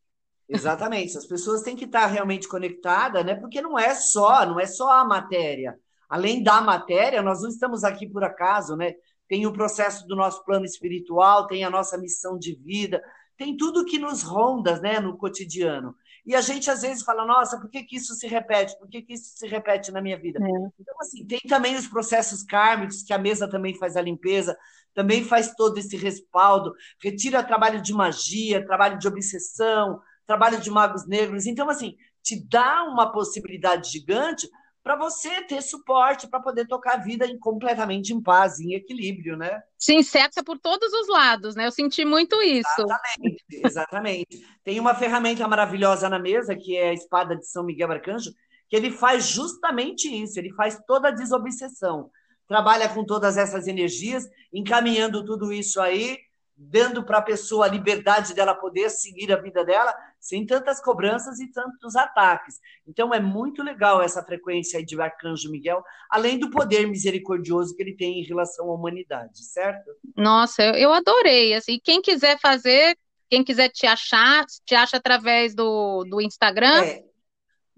Exatamente, 0.49 1.17
as 1.17 1.25
pessoas 1.25 1.61
têm 1.61 1.77
que 1.77 1.85
estar 1.85 2.05
realmente 2.07 2.47
conectadas, 2.47 3.25
né? 3.25 3.35
Porque 3.35 3.61
não 3.61 3.79
é 3.79 3.95
só, 3.95 4.45
não 4.45 4.59
é 4.59 4.65
só 4.65 4.91
a 4.91 5.05
matéria. 5.05 5.79
Além 6.09 6.43
da 6.43 6.59
matéria, 6.59 7.21
nós 7.21 7.41
não 7.41 7.49
estamos 7.49 7.85
aqui 7.85 8.07
por 8.07 8.23
acaso, 8.23 8.75
né? 8.75 8.93
Tem 9.29 9.47
o 9.47 9.53
processo 9.53 10.05
do 10.05 10.15
nosso 10.15 10.43
plano 10.43 10.65
espiritual, 10.65 11.47
tem 11.47 11.63
a 11.63 11.69
nossa 11.69 11.97
missão 11.97 12.37
de 12.37 12.53
vida, 12.55 13.01
tem 13.37 13.55
tudo 13.55 13.85
que 13.85 13.97
nos 13.97 14.21
ronda, 14.21 14.79
né, 14.79 14.99
no 14.99 15.17
cotidiano. 15.17 15.95
E 16.25 16.35
a 16.35 16.41
gente 16.41 16.71
às 16.71 16.81
vezes 16.81 17.03
fala, 17.03 17.25
nossa, 17.25 17.59
por 17.59 17.69
que, 17.69 17.83
que 17.83 17.97
isso 17.97 18.13
se 18.15 18.27
repete? 18.27 18.77
Por 18.79 18.87
que, 18.87 19.01
que 19.01 19.13
isso 19.13 19.33
se 19.35 19.47
repete 19.47 19.91
na 19.91 20.01
minha 20.01 20.17
vida? 20.17 20.39
É. 20.41 20.49
Então, 20.79 20.95
assim, 21.01 21.25
tem 21.25 21.39
também 21.47 21.75
os 21.75 21.87
processos 21.87 22.43
kármicos, 22.43 23.03
que 23.03 23.13
a 23.13 23.17
mesa 23.17 23.49
também 23.49 23.77
faz 23.77 23.97
a 23.97 24.01
limpeza, 24.01 24.57
também 24.93 25.23
faz 25.23 25.53
todo 25.55 25.77
esse 25.77 25.97
respaldo, 25.97 26.73
retira 27.01 27.43
trabalho 27.43 27.81
de 27.81 27.93
magia, 27.93 28.65
trabalho 28.65 28.97
de 28.97 29.07
obsessão, 29.07 29.99
trabalho 30.25 30.61
de 30.61 30.71
magos 30.71 31.05
negros. 31.05 31.45
Então, 31.45 31.69
assim, 31.69 31.95
te 32.21 32.41
dá 32.47 32.83
uma 32.83 33.11
possibilidade 33.11 33.91
gigante 33.91 34.49
para 34.83 34.97
você 34.97 35.41
ter 35.43 35.61
suporte 35.61 36.27
para 36.27 36.41
poder 36.41 36.67
tocar 36.67 36.95
a 36.95 36.97
vida 36.97 37.25
em, 37.25 37.39
completamente 37.39 38.13
em 38.13 38.21
paz, 38.21 38.59
em 38.59 38.73
equilíbrio, 38.73 39.37
né? 39.37 39.63
Sim, 39.79 40.03
certa 40.03 40.43
por 40.43 40.59
todos 40.59 40.91
os 40.91 41.07
lados, 41.07 41.55
né? 41.55 41.65
Eu 41.65 41.71
senti 41.71 42.03
muito 42.03 42.41
isso. 42.41 42.67
Exatamente, 42.79 43.45
exatamente. 43.49 44.45
Tem 44.61 44.79
uma 44.81 44.93
ferramenta 44.93 45.47
maravilhosa 45.47 46.09
na 46.09 46.19
mesa, 46.19 46.53
que 46.55 46.75
é 46.75 46.89
a 46.89 46.93
espada 46.93 47.35
de 47.35 47.47
São 47.47 47.63
Miguel 47.63 47.91
Arcanjo, 47.91 48.31
que 48.67 48.75
ele 48.75 48.91
faz 48.91 49.27
justamente 49.27 50.09
isso, 50.09 50.37
ele 50.37 50.53
faz 50.53 50.77
toda 50.85 51.07
a 51.07 51.11
desobsessão. 51.11 52.09
Trabalha 52.45 52.89
com 52.89 53.05
todas 53.05 53.37
essas 53.37 53.67
energias, 53.67 54.27
encaminhando 54.51 55.23
tudo 55.23 55.53
isso 55.53 55.79
aí, 55.79 56.17
dando 56.55 57.03
para 57.03 57.19
a 57.19 57.21
pessoa 57.21 57.65
a 57.65 57.69
liberdade 57.69 58.33
dela 58.33 58.53
poder 58.53 58.89
seguir 58.89 59.31
a 59.31 59.41
vida 59.41 59.63
dela, 59.63 59.93
sem 60.23 60.45
tantas 60.45 60.81
cobranças 60.81 61.41
e 61.41 61.51
tantos 61.51 61.97
ataques. 61.97 62.55
Então 62.87 63.13
é 63.13 63.19
muito 63.19 63.61
legal 63.61 64.01
essa 64.01 64.23
frequência 64.23 64.79
aí 64.79 64.85
de 64.85 64.99
Arcanjo 64.99 65.51
Miguel, 65.51 65.83
além 66.09 66.39
do 66.39 66.49
poder 66.49 66.87
misericordioso 66.87 67.75
que 67.75 67.83
ele 67.83 67.93
tem 67.93 68.21
em 68.21 68.23
relação 68.23 68.69
à 68.69 68.73
humanidade, 68.73 69.43
certo? 69.43 69.91
Nossa, 70.15 70.63
eu, 70.63 70.75
eu 70.75 70.93
adorei. 70.93 71.53
Assim, 71.53 71.77
quem 71.83 72.01
quiser 72.01 72.39
fazer, 72.39 72.97
quem 73.29 73.43
quiser 73.43 73.67
te 73.67 73.85
achar, 73.85 74.45
te 74.65 74.73
acha 74.73 74.95
através 74.95 75.53
do, 75.53 76.05
do 76.05 76.21
Instagram. 76.21 76.85
É, 76.85 77.03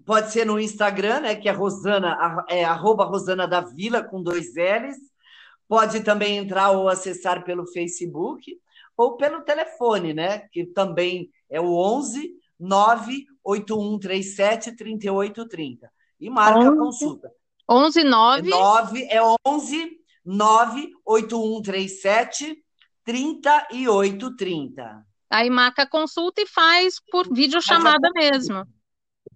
pode 0.04 0.30
ser 0.30 0.46
no 0.46 0.60
Instagram, 0.60 1.22
né? 1.22 1.34
Que 1.34 1.48
é 1.48 1.52
Rosana, 1.52 2.44
é 2.48 2.64
arroba 2.64 3.04
Rosana 3.04 3.48
da 3.48 3.60
Vila 3.60 4.04
com 4.04 4.22
dois 4.22 4.54
L's. 4.54 4.98
Pode 5.66 6.04
também 6.04 6.36
entrar 6.36 6.70
ou 6.70 6.88
acessar 6.88 7.42
pelo 7.44 7.66
Facebook 7.66 8.56
ou 8.96 9.16
pelo 9.16 9.42
telefone, 9.42 10.14
né? 10.14 10.46
Que 10.52 10.64
também 10.64 11.28
é 11.50 11.60
o 11.60 11.74
11 11.74 12.35
98137 12.58 14.76
3830. 14.76 15.90
E 16.20 16.30
marca 16.30 16.60
11, 16.60 16.68
a 16.68 16.76
consulta. 16.76 17.30
11 17.68 18.04
9 18.04 18.48
9 18.48 19.08
é 19.10 19.20
11 19.46 19.90
98137 20.24 22.56
3830. 23.04 25.04
Aí 25.30 25.50
marca 25.50 25.82
a 25.82 25.88
consulta 25.88 26.40
e 26.40 26.46
faz 26.46 26.94
por 27.10 27.30
videochamada 27.32 28.08
mesmo. 28.14 28.64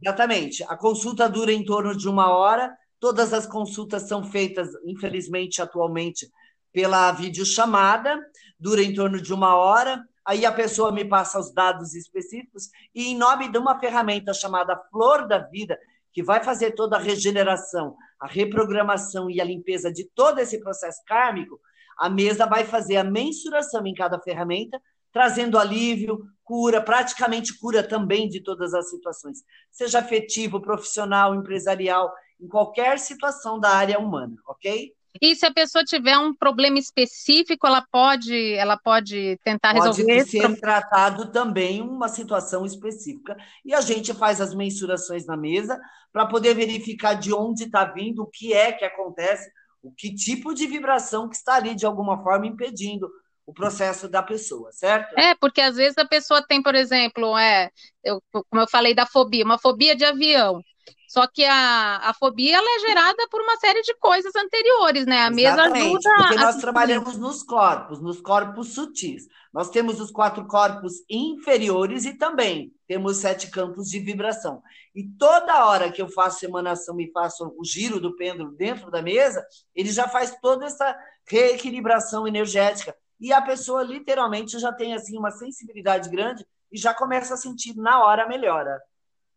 Exatamente. 0.02 0.64
A 0.64 0.76
consulta 0.76 1.28
dura 1.28 1.52
em 1.52 1.64
torno 1.64 1.96
de 1.96 2.08
uma 2.08 2.30
hora. 2.30 2.74
Todas 2.98 3.32
as 3.32 3.46
consultas 3.46 4.08
são 4.08 4.24
feitas, 4.24 4.70
infelizmente, 4.84 5.62
atualmente, 5.62 6.28
pela 6.72 7.12
videochamada, 7.12 8.18
dura 8.58 8.82
em 8.82 8.92
torno 8.94 9.20
de 9.20 9.32
uma 9.32 9.54
hora. 9.56 10.02
Aí 10.24 10.44
a 10.44 10.52
pessoa 10.52 10.92
me 10.92 11.04
passa 11.04 11.38
os 11.38 11.52
dados 11.52 11.94
específicos 11.94 12.68
e, 12.94 13.08
em 13.08 13.16
nome 13.16 13.50
de 13.50 13.58
uma 13.58 13.78
ferramenta 13.78 14.32
chamada 14.34 14.76
Flor 14.90 15.26
da 15.26 15.38
Vida, 15.38 15.78
que 16.12 16.22
vai 16.22 16.42
fazer 16.42 16.72
toda 16.72 16.96
a 16.96 17.00
regeneração, 17.00 17.96
a 18.20 18.26
reprogramação 18.26 19.30
e 19.30 19.40
a 19.40 19.44
limpeza 19.44 19.92
de 19.92 20.04
todo 20.14 20.38
esse 20.38 20.60
processo 20.60 21.00
kármico, 21.06 21.58
a 21.98 22.08
mesa 22.08 22.46
vai 22.46 22.64
fazer 22.64 22.96
a 22.96 23.04
mensuração 23.04 23.86
em 23.86 23.94
cada 23.94 24.18
ferramenta, 24.18 24.80
trazendo 25.12 25.58
alívio, 25.58 26.20
cura, 26.42 26.80
praticamente 26.80 27.58
cura 27.58 27.82
também 27.82 28.28
de 28.28 28.42
todas 28.42 28.74
as 28.74 28.90
situações, 28.90 29.38
seja 29.70 29.98
afetivo, 30.00 30.60
profissional, 30.60 31.34
empresarial, 31.34 32.12
em 32.40 32.48
qualquer 32.48 32.98
situação 32.98 33.58
da 33.58 33.70
área 33.70 33.98
humana, 33.98 34.34
ok? 34.46 34.92
E 35.20 35.34
se 35.34 35.46
a 35.46 35.52
pessoa 35.52 35.84
tiver 35.84 36.16
um 36.18 36.34
problema 36.34 36.78
específico, 36.78 37.66
ela 37.66 37.84
pode, 37.90 38.54
ela 38.54 38.76
pode 38.76 39.38
tentar 39.42 39.74
pode 39.74 39.88
resolver. 39.88 40.18
Pode 40.18 40.30
ser 40.30 40.60
tratado 40.60 41.30
também 41.32 41.80
uma 41.80 42.08
situação 42.08 42.64
específica. 42.64 43.36
E 43.64 43.74
a 43.74 43.80
gente 43.80 44.14
faz 44.14 44.40
as 44.40 44.54
mensurações 44.54 45.26
na 45.26 45.36
mesa 45.36 45.80
para 46.12 46.26
poder 46.26 46.54
verificar 46.54 47.14
de 47.14 47.32
onde 47.32 47.64
está 47.64 47.84
vindo, 47.84 48.22
o 48.22 48.26
que 48.26 48.52
é 48.52 48.72
que 48.72 48.84
acontece, 48.84 49.50
o 49.82 49.92
que 49.92 50.14
tipo 50.14 50.54
de 50.54 50.66
vibração 50.66 51.28
que 51.28 51.36
está 51.36 51.54
ali 51.54 51.74
de 51.74 51.86
alguma 51.86 52.22
forma 52.22 52.46
impedindo 52.46 53.08
o 53.46 53.52
processo 53.52 54.08
da 54.08 54.22
pessoa, 54.22 54.70
certo? 54.70 55.18
É, 55.18 55.34
porque 55.34 55.60
às 55.60 55.74
vezes 55.74 55.98
a 55.98 56.04
pessoa 56.04 56.44
tem, 56.46 56.62
por 56.62 56.74
exemplo, 56.74 57.36
é, 57.36 57.68
eu, 58.04 58.22
como 58.32 58.62
eu 58.62 58.68
falei 58.68 58.94
da 58.94 59.06
fobia, 59.06 59.44
uma 59.44 59.58
fobia 59.58 59.96
de 59.96 60.04
avião. 60.04 60.62
Só 61.10 61.26
que 61.26 61.44
a, 61.44 61.96
a 62.08 62.14
fobia 62.14 62.56
ela 62.56 62.76
é 62.76 62.78
gerada 62.86 63.26
por 63.28 63.42
uma 63.42 63.56
série 63.56 63.82
de 63.82 63.92
coisas 63.96 64.32
anteriores, 64.36 65.06
né? 65.06 65.22
A 65.22 65.30
mesa 65.30 65.64
ajuda. 65.64 66.08
Porque 66.16 66.36
nós 66.36 66.56
a... 66.56 66.60
trabalhamos 66.60 67.18
nos 67.18 67.42
corpos, 67.42 68.00
nos 68.00 68.20
corpos 68.20 68.74
sutis. 68.74 69.26
Nós 69.52 69.70
temos 69.70 70.00
os 70.00 70.12
quatro 70.12 70.46
corpos 70.46 71.02
inferiores 71.10 72.04
e 72.04 72.16
também 72.16 72.72
temos 72.86 73.16
sete 73.16 73.50
campos 73.50 73.88
de 73.88 73.98
vibração. 73.98 74.62
E 74.94 75.02
toda 75.18 75.66
hora 75.66 75.90
que 75.90 76.00
eu 76.00 76.06
faço 76.06 76.44
emanação 76.44 77.00
e 77.00 77.10
faço 77.10 77.52
o 77.58 77.64
giro 77.64 77.98
do 77.98 78.14
pêndulo 78.14 78.52
dentro 78.52 78.88
da 78.88 79.02
mesa, 79.02 79.44
ele 79.74 79.90
já 79.90 80.06
faz 80.06 80.38
toda 80.40 80.66
essa 80.66 80.96
reequilibração 81.28 82.24
energética. 82.24 82.94
E 83.20 83.32
a 83.32 83.42
pessoa 83.42 83.82
literalmente 83.82 84.60
já 84.60 84.72
tem 84.72 84.94
assim 84.94 85.18
uma 85.18 85.32
sensibilidade 85.32 86.08
grande 86.08 86.46
e 86.70 86.78
já 86.78 86.94
começa 86.94 87.34
a 87.34 87.36
sentir 87.36 87.74
na 87.74 88.04
hora 88.04 88.22
a 88.22 88.28
melhora. 88.28 88.80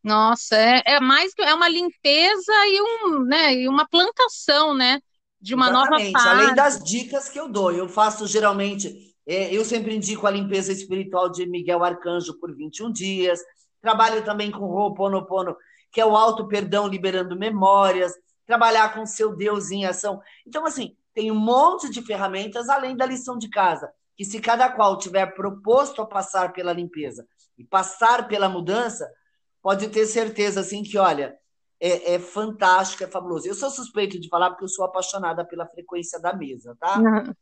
Nossa, 0.04 0.56
é, 0.58 0.84
é 0.86 1.00
mais 1.00 1.34
que 1.34 1.42
é 1.42 1.54
uma 1.54 1.70
limpeza 1.70 2.54
e, 2.68 2.82
um, 2.82 3.24
né, 3.24 3.54
e 3.54 3.70
uma 3.70 3.88
plantação, 3.88 4.76
né? 4.76 5.00
De 5.40 5.56
uma 5.56 5.70
Exatamente. 5.70 6.12
nova 6.12 6.24
fase. 6.24 6.42
Além 6.42 6.56
das 6.56 6.84
dicas 6.84 7.30
que 7.30 7.40
eu 7.40 7.48
dou, 7.48 7.72
eu 7.72 7.88
faço 7.88 8.28
geralmente, 8.28 8.94
é, 9.26 9.54
eu 9.54 9.64
sempre 9.64 9.96
indico 9.96 10.28
a 10.28 10.32
limpeza 10.32 10.72
espiritual 10.72 11.30
de 11.30 11.46
Miguel 11.46 11.84
Arcanjo 11.84 12.38
por 12.40 12.54
21 12.54 12.92
dias. 12.92 13.40
Trabalho 13.82 14.24
também 14.24 14.52
com 14.52 14.66
Ho'oponopono, 14.66 15.56
que 15.92 16.02
é 16.02 16.06
o 16.06 16.16
auto 16.16 16.48
perdão 16.48 16.88
liberando 16.88 17.38
memórias, 17.38 18.14
trabalhar 18.46 18.94
com 18.94 19.06
seu 19.06 19.36
Deus 19.36 19.72
em 19.72 19.86
ação. 19.86 20.22
Então, 20.46 20.66
assim, 20.66 20.96
tem 21.14 21.32
um 21.32 21.40
monte 21.40 21.90
de 21.90 22.02
ferramentas 22.02 22.68
além 22.68 22.96
da 22.96 23.06
lição 23.06 23.38
de 23.38 23.50
casa, 23.50 23.90
que 24.18 24.26
se 24.26 24.40
cada 24.40 24.70
qual 24.70 24.98
tiver 24.98 25.28
proposto 25.28 26.02
a 26.02 26.06
passar 26.06 26.52
pela 26.52 26.74
limpeza 26.74 27.26
e 27.58 27.64
passar 27.64 28.28
pela 28.28 28.50
mudança, 28.50 29.10
pode 29.64 29.88
ter 29.88 30.06
certeza 30.06 30.60
assim 30.60 30.84
que, 30.84 30.98
olha, 30.98 31.36
é, 31.80 32.16
é, 32.16 32.20
fantástico, 32.20 33.04
é 33.04 33.08
fabuloso. 33.08 33.48
Eu 33.48 33.56
sou 33.56 33.70
suspeito 33.70 34.20
de 34.20 34.28
falar 34.28 34.50
porque 34.50 34.66
eu 34.66 34.70
sou 34.70 34.86
apaixonada 34.86 35.46
pela 35.46 35.66
frequência 35.66 36.20
da 36.20 36.36
mesa, 36.36 36.76
tá? 36.80 37.00
Não, 37.00 37.36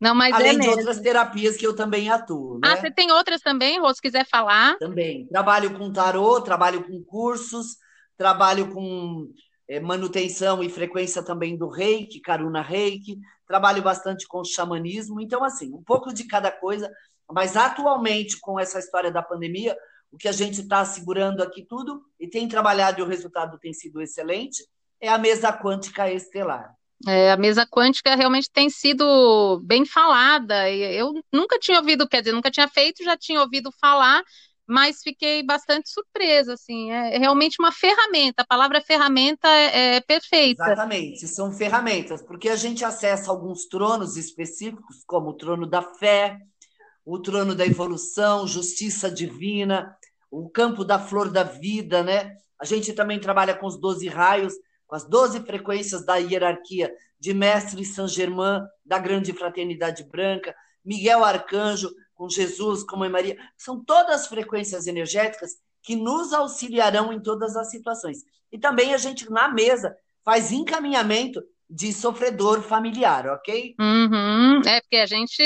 Não 0.00 0.14
mas 0.14 0.32
é 0.32 0.36
Além 0.36 0.56
é 0.56 0.58
de 0.58 0.68
outras 0.68 0.98
terapias 0.98 1.56
que 1.56 1.66
eu 1.66 1.76
também 1.76 2.10
atuo. 2.10 2.58
Ah, 2.64 2.68
né? 2.68 2.74
Ah, 2.74 2.76
você 2.78 2.90
tem 2.90 3.12
outras 3.12 3.42
também, 3.42 3.78
Rô, 3.78 3.92
se 3.94 4.00
quiser 4.00 4.26
falar? 4.26 4.78
Também. 4.78 5.26
Trabalho 5.26 5.78
com 5.78 5.92
tarô, 5.92 6.40
trabalho 6.40 6.84
com 6.84 7.02
cursos, 7.04 7.76
trabalho 8.16 8.72
com 8.72 9.30
é, 9.68 9.78
manutenção 9.78 10.62
e 10.62 10.70
frequência 10.70 11.22
também 11.22 11.56
do 11.56 11.68
reiki, 11.68 12.20
Karuna 12.20 12.62
Reiki, 12.62 13.18
trabalho 13.46 13.82
bastante 13.82 14.26
com 14.26 14.42
xamanismo. 14.42 15.20
Então, 15.20 15.44
assim, 15.44 15.72
um 15.72 15.82
pouco 15.82 16.12
de 16.12 16.24
cada 16.24 16.50
coisa, 16.50 16.90
mas 17.30 17.56
atualmente, 17.56 18.40
com 18.40 18.58
essa 18.58 18.78
história 18.78 19.10
da 19.10 19.22
pandemia, 19.22 19.76
o 20.12 20.18
que 20.18 20.28
a 20.28 20.32
gente 20.32 20.60
está 20.60 20.84
segurando 20.84 21.42
aqui 21.42 21.64
tudo 21.64 22.02
e 22.20 22.28
tem 22.28 22.46
trabalhado 22.46 23.00
e 23.00 23.02
o 23.02 23.06
resultado 23.06 23.58
tem 23.58 23.72
sido 23.72 24.00
excelente, 24.00 24.62
é 25.00 25.08
a 25.08 25.18
mesa 25.18 25.52
quântica 25.52 26.12
estelar. 26.12 26.76
É, 27.08 27.32
a 27.32 27.36
mesa 27.36 27.66
quântica 27.66 28.14
realmente 28.14 28.48
tem 28.52 28.70
sido 28.70 29.60
bem 29.64 29.84
falada. 29.84 30.70
Eu 30.70 31.12
nunca 31.32 31.58
tinha 31.58 31.78
ouvido, 31.78 32.08
quer 32.08 32.20
dizer, 32.20 32.32
nunca 32.32 32.50
tinha 32.50 32.68
feito, 32.68 33.02
já 33.02 33.16
tinha 33.16 33.40
ouvido 33.40 33.72
falar, 33.80 34.22
mas 34.68 35.02
fiquei 35.02 35.42
bastante 35.42 35.90
surpresa. 35.90 36.52
Assim, 36.52 36.92
é 36.92 37.18
realmente 37.18 37.56
uma 37.58 37.72
ferramenta. 37.72 38.42
A 38.42 38.46
palavra 38.46 38.80
ferramenta 38.80 39.48
é, 39.48 39.96
é 39.96 40.00
perfeita. 40.00 40.62
Exatamente, 40.62 41.26
são 41.26 41.50
ferramentas, 41.50 42.22
porque 42.22 42.48
a 42.48 42.56
gente 42.56 42.84
acessa 42.84 43.32
alguns 43.32 43.66
tronos 43.66 44.16
específicos, 44.16 45.02
como 45.04 45.30
o 45.30 45.36
trono 45.36 45.66
da 45.66 45.82
fé, 45.82 46.38
o 47.04 47.18
trono 47.18 47.54
da 47.54 47.66
evolução, 47.66 48.46
justiça 48.46 49.10
divina, 49.10 49.96
o 50.32 50.48
campo 50.48 50.82
da 50.82 50.98
flor 50.98 51.30
da 51.30 51.42
vida, 51.42 52.02
né? 52.02 52.34
A 52.58 52.64
gente 52.64 52.94
também 52.94 53.20
trabalha 53.20 53.54
com 53.54 53.66
os 53.66 53.78
12 53.78 54.08
raios, 54.08 54.54
com 54.86 54.96
as 54.96 55.04
12 55.04 55.40
frequências 55.40 56.06
da 56.06 56.16
hierarquia 56.16 56.92
de 57.20 57.34
Mestre 57.34 57.84
Saint 57.84 58.08
Germain, 58.08 58.62
da 58.84 58.98
Grande 58.98 59.32
Fraternidade 59.34 60.04
Branca, 60.04 60.54
Miguel 60.82 61.22
Arcanjo, 61.22 61.94
com 62.14 62.30
Jesus, 62.30 62.82
com 62.82 62.96
Mãe 62.96 63.10
Maria. 63.10 63.36
São 63.58 63.84
todas 63.84 64.26
frequências 64.26 64.86
energéticas 64.86 65.58
que 65.82 65.94
nos 65.94 66.32
auxiliarão 66.32 67.12
em 67.12 67.20
todas 67.20 67.54
as 67.54 67.70
situações. 67.70 68.24
E 68.50 68.58
também 68.58 68.94
a 68.94 68.98
gente, 68.98 69.30
na 69.30 69.48
mesa, 69.48 69.94
faz 70.24 70.50
encaminhamento 70.50 71.42
de 71.74 71.90
sofredor 71.90 72.60
familiar, 72.60 73.26
ok? 73.28 73.74
Uhum. 73.80 74.60
É 74.66 74.82
porque 74.82 74.98
a 74.98 75.06
gente 75.06 75.42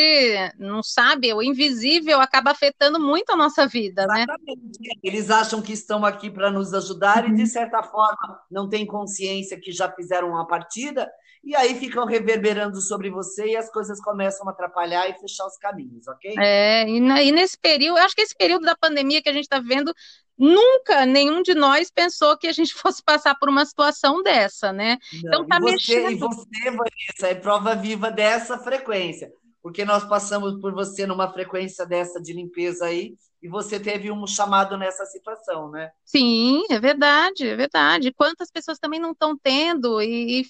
não 0.58 0.82
sabe, 0.82 1.32
o 1.32 1.40
invisível 1.40 2.20
acaba 2.20 2.50
afetando 2.50 2.98
muito 2.98 3.30
a 3.30 3.36
nossa 3.36 3.64
vida, 3.64 4.02
Exatamente. 4.02 4.80
né? 4.80 4.90
Eles 5.04 5.30
acham 5.30 5.62
que 5.62 5.72
estão 5.72 6.04
aqui 6.04 6.28
para 6.28 6.50
nos 6.50 6.74
ajudar 6.74 7.24
uhum. 7.24 7.30
e, 7.30 7.34
de 7.36 7.42
uhum. 7.42 7.46
certa 7.46 7.80
forma, 7.84 8.40
não 8.50 8.68
têm 8.68 8.84
consciência 8.84 9.60
que 9.60 9.70
já 9.70 9.88
fizeram 9.92 10.30
uma 10.30 10.46
partida 10.46 11.08
e 11.46 11.54
aí 11.54 11.78
ficam 11.78 12.04
reverberando 12.04 12.80
sobre 12.80 13.08
você 13.08 13.46
e 13.46 13.56
as 13.56 13.70
coisas 13.70 14.00
começam 14.00 14.46
a 14.48 14.50
atrapalhar 14.50 15.08
e 15.08 15.18
fechar 15.18 15.46
os 15.46 15.56
caminhos, 15.56 16.06
ok? 16.08 16.34
É, 16.38 16.86
e, 16.88 16.98
e 16.98 17.32
nesse 17.32 17.56
período, 17.56 17.98
eu 17.98 18.04
acho 18.04 18.14
que 18.14 18.22
esse 18.22 18.36
período 18.36 18.66
da 18.66 18.76
pandemia 18.76 19.22
que 19.22 19.28
a 19.28 19.32
gente 19.32 19.44
está 19.44 19.60
vendo 19.60 19.94
Nunca 20.38 21.06
nenhum 21.06 21.42
de 21.42 21.54
nós 21.54 21.90
pensou 21.90 22.36
que 22.36 22.46
a 22.46 22.52
gente 22.52 22.74
fosse 22.74 23.02
passar 23.02 23.34
por 23.36 23.48
uma 23.48 23.64
situação 23.64 24.22
dessa, 24.22 24.72
né? 24.72 24.98
Não, 25.12 25.20
então 25.20 25.46
tá 25.46 25.56
e 25.56 25.60
você, 25.60 25.72
mexendo. 25.72 26.10
E 26.10 26.14
você, 26.16 26.64
Vanessa, 26.64 27.28
é 27.28 27.34
prova 27.34 27.74
viva 27.74 28.10
dessa 28.10 28.58
frequência, 28.58 29.32
porque 29.62 29.84
nós 29.84 30.04
passamos 30.04 30.60
por 30.60 30.72
você 30.74 31.06
numa 31.06 31.32
frequência 31.32 31.86
dessa 31.86 32.20
de 32.20 32.34
limpeza 32.34 32.84
aí, 32.86 33.14
e 33.46 33.48
você 33.48 33.78
teve 33.78 34.10
um 34.10 34.26
chamado 34.26 34.76
nessa 34.76 35.06
situação, 35.06 35.70
né? 35.70 35.92
Sim, 36.04 36.64
é 36.68 36.80
verdade, 36.80 37.46
é 37.46 37.54
verdade. 37.54 38.12
Quantas 38.12 38.50
pessoas 38.50 38.76
também 38.76 38.98
não 38.98 39.12
estão 39.12 39.38
tendo 39.38 40.02
e, 40.02 40.44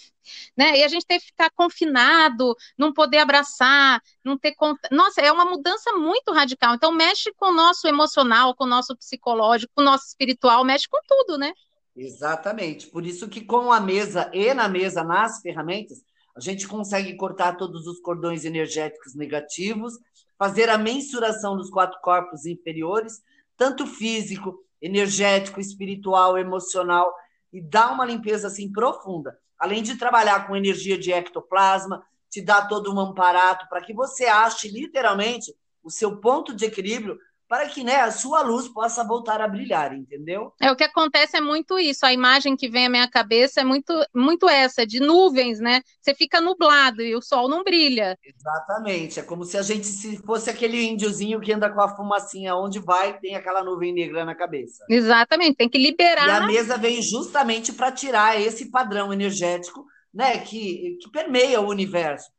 né, 0.56 0.78
e 0.78 0.82
a 0.82 0.88
gente 0.88 1.04
teve 1.04 1.20
que 1.20 1.26
ficar 1.26 1.50
confinado, 1.50 2.56
não 2.78 2.94
poder 2.94 3.18
abraçar, 3.18 4.00
não 4.24 4.38
ter 4.38 4.54
Nossa, 4.90 5.20
é 5.20 5.30
uma 5.30 5.44
mudança 5.44 5.92
muito 5.92 6.32
radical. 6.32 6.74
Então 6.74 6.90
mexe 6.90 7.30
com 7.34 7.50
o 7.50 7.54
nosso 7.54 7.86
emocional, 7.86 8.54
com 8.54 8.64
o 8.64 8.68
nosso 8.68 8.96
psicológico, 8.96 9.70
com 9.76 9.82
o 9.82 9.84
nosso 9.84 10.06
espiritual, 10.06 10.64
mexe 10.64 10.88
com 10.88 10.98
tudo, 11.06 11.36
né? 11.36 11.52
Exatamente. 11.94 12.86
Por 12.86 13.04
isso 13.04 13.28
que 13.28 13.44
com 13.44 13.70
a 13.70 13.78
mesa 13.78 14.30
e 14.32 14.54
na 14.54 14.70
mesa, 14.70 15.04
nas 15.04 15.42
ferramentas, 15.42 15.98
a 16.34 16.40
gente 16.40 16.66
consegue 16.66 17.14
cortar 17.14 17.58
todos 17.58 17.86
os 17.86 18.00
cordões 18.00 18.46
energéticos 18.46 19.14
negativos 19.14 19.92
fazer 20.38 20.68
a 20.68 20.78
mensuração 20.78 21.56
dos 21.56 21.70
quatro 21.70 21.98
corpos 22.00 22.46
inferiores, 22.46 23.22
tanto 23.56 23.86
físico, 23.86 24.62
energético, 24.80 25.60
espiritual, 25.60 26.36
emocional, 26.36 27.12
e 27.52 27.60
dar 27.60 27.92
uma 27.92 28.04
limpeza 28.04 28.48
assim 28.48 28.70
profunda. 28.70 29.38
Além 29.58 29.82
de 29.82 29.96
trabalhar 29.96 30.46
com 30.46 30.54
energia 30.54 30.98
de 30.98 31.12
ectoplasma, 31.12 32.04
te 32.28 32.42
dar 32.42 32.68
todo 32.68 32.92
um 32.92 33.00
amparato 33.00 33.66
para 33.68 33.80
que 33.80 33.94
você 33.94 34.26
ache 34.26 34.68
literalmente 34.68 35.54
o 35.82 35.90
seu 35.90 36.18
ponto 36.18 36.54
de 36.54 36.66
equilíbrio 36.66 37.18
para 37.48 37.68
que 37.68 37.84
né, 37.84 38.00
a 38.00 38.10
sua 38.10 38.42
luz 38.42 38.66
possa 38.68 39.04
voltar 39.04 39.40
a 39.40 39.46
brilhar, 39.46 39.94
entendeu? 39.94 40.52
É 40.60 40.70
o 40.70 40.76
que 40.76 40.82
acontece 40.82 41.36
é 41.36 41.40
muito 41.40 41.78
isso. 41.78 42.04
A 42.04 42.12
imagem 42.12 42.56
que 42.56 42.68
vem 42.68 42.86
à 42.86 42.90
minha 42.90 43.08
cabeça 43.08 43.60
é 43.60 43.64
muito, 43.64 43.92
muito 44.14 44.48
essa, 44.48 44.84
de 44.84 44.98
nuvens, 44.98 45.60
né? 45.60 45.80
Você 46.00 46.14
fica 46.14 46.40
nublado 46.40 47.02
e 47.02 47.14
o 47.14 47.22
sol 47.22 47.48
não 47.48 47.62
brilha. 47.62 48.18
Exatamente. 48.24 49.20
É 49.20 49.22
como 49.22 49.44
se 49.44 49.56
a 49.56 49.62
gente 49.62 49.86
se 49.86 50.16
fosse 50.18 50.50
aquele 50.50 50.82
índiozinho 50.82 51.40
que 51.40 51.52
anda 51.52 51.70
com 51.70 51.80
a 51.80 51.94
fumacinha 51.94 52.56
onde 52.56 52.80
vai, 52.80 53.18
tem 53.18 53.36
aquela 53.36 53.62
nuvem 53.62 53.92
negra 53.92 54.24
na 54.24 54.34
cabeça. 54.34 54.84
Exatamente, 54.88 55.56
tem 55.56 55.68
que 55.68 55.78
liberar. 55.78 56.26
E 56.26 56.30
a 56.30 56.46
mesa 56.46 56.76
vem 56.76 57.00
justamente 57.00 57.72
para 57.72 57.92
tirar 57.92 58.40
esse 58.40 58.70
padrão 58.70 59.12
energético, 59.12 59.84
né, 60.12 60.38
que, 60.38 60.98
que 61.00 61.10
permeia 61.10 61.60
o 61.60 61.68
universo. 61.68 62.30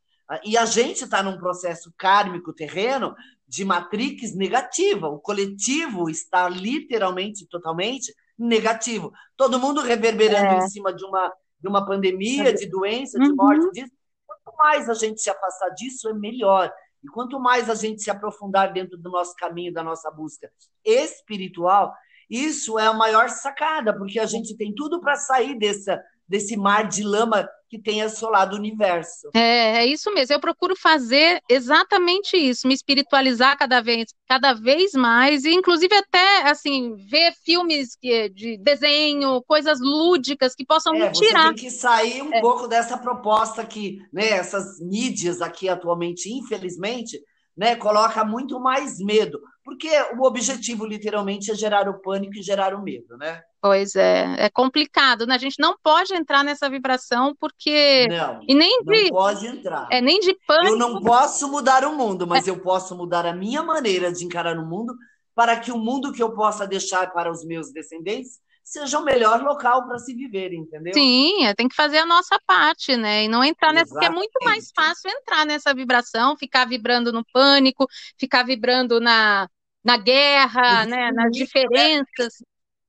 E 0.44 0.58
a 0.58 0.66
gente 0.66 1.04
está 1.04 1.22
num 1.22 1.38
processo 1.38 1.90
kármico 1.96 2.52
terreno 2.52 3.14
de 3.48 3.64
matrix 3.64 4.34
negativa. 4.36 5.08
O 5.08 5.18
coletivo 5.18 6.10
está 6.10 6.48
literalmente, 6.48 7.46
totalmente 7.48 8.14
negativo. 8.38 9.12
Todo 9.36 9.58
mundo 9.58 9.80
reverberando 9.80 10.54
é. 10.54 10.58
em 10.58 10.68
cima 10.68 10.92
de 10.92 11.04
uma, 11.04 11.32
de 11.58 11.68
uma 11.68 11.86
pandemia, 11.86 12.52
de 12.52 12.66
doença, 12.66 13.18
de 13.18 13.28
uhum. 13.28 13.34
morte. 13.34 13.70
Disso. 13.72 13.92
Quanto 14.26 14.56
mais 14.58 14.88
a 14.90 14.94
gente 14.94 15.20
se 15.20 15.30
afastar 15.30 15.70
disso, 15.70 16.08
é 16.08 16.12
melhor. 16.12 16.70
E 17.02 17.08
quanto 17.08 17.40
mais 17.40 17.70
a 17.70 17.74
gente 17.74 18.02
se 18.02 18.10
aprofundar 18.10 18.72
dentro 18.72 18.98
do 18.98 19.10
nosso 19.10 19.34
caminho, 19.36 19.72
da 19.72 19.82
nossa 19.82 20.10
busca 20.10 20.50
espiritual, 20.84 21.94
isso 22.28 22.78
é 22.78 22.86
a 22.86 22.92
maior 22.92 23.30
sacada, 23.30 23.96
porque 23.96 24.18
a 24.18 24.26
gente 24.26 24.56
tem 24.56 24.74
tudo 24.74 25.00
para 25.00 25.16
sair 25.16 25.58
dessa, 25.58 26.02
desse 26.28 26.56
mar 26.56 26.86
de 26.86 27.02
lama 27.02 27.48
que 27.68 27.78
tem 27.78 28.02
assolado 28.02 28.56
o 28.56 28.58
universo. 28.58 29.28
É, 29.34 29.78
é 29.78 29.86
isso 29.86 30.12
mesmo. 30.14 30.34
Eu 30.34 30.40
procuro 30.40 30.74
fazer 30.74 31.40
exatamente 31.48 32.36
isso, 32.36 32.66
me 32.66 32.72
espiritualizar 32.72 33.58
cada 33.58 33.80
vez, 33.82 34.14
cada 34.26 34.54
vez 34.54 34.92
mais, 34.92 35.44
e 35.44 35.52
inclusive 35.52 35.94
até 35.94 36.48
assim 36.48 36.94
ver 36.96 37.32
filmes 37.44 37.96
de 38.00 38.56
desenho, 38.58 39.42
coisas 39.42 39.80
lúdicas 39.80 40.54
que 40.54 40.64
possam 40.64 40.94
é, 40.94 41.06
me 41.06 41.12
tirar. 41.12 41.48
Você 41.48 41.54
tem 41.54 41.64
que 41.64 41.70
sair 41.70 42.22
um 42.22 42.32
é. 42.32 42.40
pouco 42.40 42.66
dessa 42.66 42.96
proposta 42.96 43.64
que, 43.64 43.98
né, 44.12 44.30
essas 44.30 44.80
mídias 44.80 45.42
aqui 45.42 45.68
atualmente, 45.68 46.32
infelizmente, 46.32 47.20
né, 47.56 47.76
coloca 47.76 48.24
muito 48.24 48.58
mais 48.58 48.98
medo, 48.98 49.40
porque 49.78 49.88
o 50.18 50.26
objetivo 50.26 50.84
literalmente 50.84 51.52
é 51.52 51.54
gerar 51.54 51.88
o 51.88 52.00
pânico 52.00 52.36
e 52.36 52.42
gerar 52.42 52.74
o 52.74 52.82
medo, 52.82 53.16
né? 53.16 53.40
Pois 53.62 53.94
é, 53.94 54.34
é 54.36 54.50
complicado, 54.50 55.24
né? 55.24 55.36
A 55.36 55.38
gente 55.38 55.60
não 55.60 55.76
pode 55.80 56.12
entrar 56.12 56.42
nessa 56.42 56.68
vibração 56.68 57.34
porque 57.38 58.08
não, 58.08 58.40
e 58.48 58.54
nem 58.54 58.82
de 58.82 59.04
não 59.04 59.10
pode 59.10 59.46
entrar. 59.46 59.86
É 59.90 60.00
nem 60.00 60.18
de 60.18 60.36
pânico. 60.46 60.74
Eu 60.74 60.76
não 60.76 61.00
posso 61.00 61.48
mudar 61.48 61.84
o 61.84 61.96
mundo, 61.96 62.26
mas 62.26 62.48
é. 62.48 62.50
eu 62.50 62.58
posso 62.58 62.96
mudar 62.96 63.24
a 63.24 63.32
minha 63.32 63.62
maneira 63.62 64.12
de 64.12 64.24
encarar 64.24 64.58
o 64.58 64.66
mundo 64.66 64.92
para 65.34 65.56
que 65.58 65.70
o 65.70 65.78
mundo 65.78 66.12
que 66.12 66.22
eu 66.22 66.34
possa 66.34 66.66
deixar 66.66 67.12
para 67.12 67.30
os 67.30 67.44
meus 67.44 67.72
descendentes 67.72 68.40
seja 68.64 68.98
o 68.98 69.04
melhor 69.04 69.40
local 69.42 69.86
para 69.86 69.98
se 69.98 70.14
viver, 70.14 70.52
entendeu? 70.52 70.92
Sim, 70.92 71.46
é, 71.46 71.54
tem 71.54 71.68
que 71.68 71.74
fazer 71.74 71.98
a 71.98 72.06
nossa 72.06 72.38
parte, 72.46 72.96
né? 72.96 73.24
E 73.24 73.28
não 73.28 73.42
entrar 73.42 73.72
nessa, 73.72 73.92
porque 73.92 74.06
é 74.06 74.10
muito 74.10 74.38
mais 74.44 74.70
fácil 74.74 75.10
entrar 75.10 75.46
nessa 75.46 75.72
vibração, 75.72 76.36
ficar 76.36 76.66
vibrando 76.66 77.12
no 77.12 77.24
pânico, 77.32 77.86
ficar 78.18 78.44
vibrando 78.44 79.00
na, 79.00 79.48
na 79.88 79.96
guerra, 79.96 80.84
né? 80.84 81.10
Nas 81.10 81.32
diferenças 81.32 82.34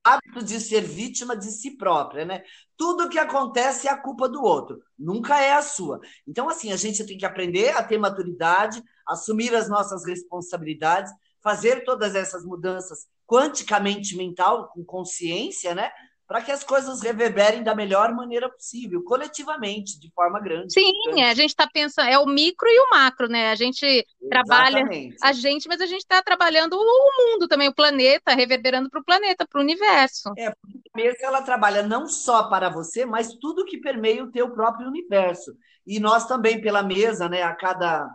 hábito 0.03 0.43
de 0.43 0.59
ser 0.59 0.81
vítima 0.81 1.35
de 1.35 1.51
si 1.51 1.77
própria, 1.77 2.25
né? 2.25 2.43
Tudo 2.75 3.09
que 3.09 3.19
acontece 3.19 3.87
é 3.87 3.91
a 3.91 3.97
culpa 3.97 4.27
do 4.27 4.41
outro, 4.41 4.81
nunca 4.97 5.39
é 5.39 5.53
a 5.53 5.61
sua. 5.61 5.99
Então, 6.27 6.49
assim, 6.49 6.71
a 6.71 6.77
gente 6.77 7.05
tem 7.05 7.17
que 7.17 7.25
aprender 7.25 7.69
a 7.77 7.83
ter 7.83 7.97
maturidade, 7.97 8.81
assumir 9.07 9.53
as 9.53 9.69
nossas 9.69 10.05
responsabilidades, 10.05 11.11
fazer 11.41 11.83
todas 11.83 12.15
essas 12.15 12.43
mudanças 12.45 13.07
quanticamente 13.27 14.15
mental, 14.15 14.69
com 14.69 14.83
consciência, 14.83 15.75
né? 15.75 15.91
Para 16.29 16.43
que 16.43 16.51
as 16.51 16.63
coisas 16.63 17.01
reverberem 17.01 17.63
da 17.63 17.73
melhor 17.73 18.13
maneira 18.13 18.47
possível, 18.47 19.03
coletivamente, 19.03 19.99
de 19.99 20.11
forma 20.11 20.39
grande. 20.39 20.71
Sim, 20.71 20.93
grande. 21.05 21.23
a 21.23 21.33
gente 21.33 21.49
está 21.49 21.65
pensando, 21.65 22.07
é 22.07 22.19
o 22.19 22.27
micro 22.27 22.69
e 22.69 22.79
o 22.81 22.91
macro, 22.91 23.27
né? 23.27 23.49
A 23.49 23.55
gente 23.55 23.83
Exatamente. 23.83 24.29
trabalha 24.29 24.87
a 25.23 25.33
gente, 25.33 25.67
mas 25.67 25.81
a 25.81 25.87
gente 25.87 26.01
está 26.01 26.21
trabalhando 26.21 26.73
o 26.73 27.11
mundo 27.17 27.47
também, 27.47 27.67
o 27.67 27.73
planeta, 27.73 28.35
reverberando 28.35 28.91
para 28.91 29.01
o 29.01 29.03
planeta, 29.03 29.47
para 29.47 29.57
o 29.57 29.63
universo. 29.63 30.31
É, 30.37 30.53
porque 30.61 30.77
a 30.93 30.97
mesa 30.97 31.17
ela 31.23 31.41
trabalha 31.41 31.81
não 31.81 32.07
só 32.07 32.43
para 32.43 32.69
você, 32.69 33.07
mas 33.07 33.33
tudo 33.33 33.65
que 33.65 33.79
permeia 33.79 34.23
o 34.23 34.31
teu 34.31 34.51
próprio 34.51 34.87
universo. 34.87 35.57
E 35.83 35.99
nós 35.99 36.27
também, 36.27 36.61
pela 36.61 36.83
mesa, 36.83 37.27
né, 37.27 37.41
a 37.41 37.55
cada 37.55 38.07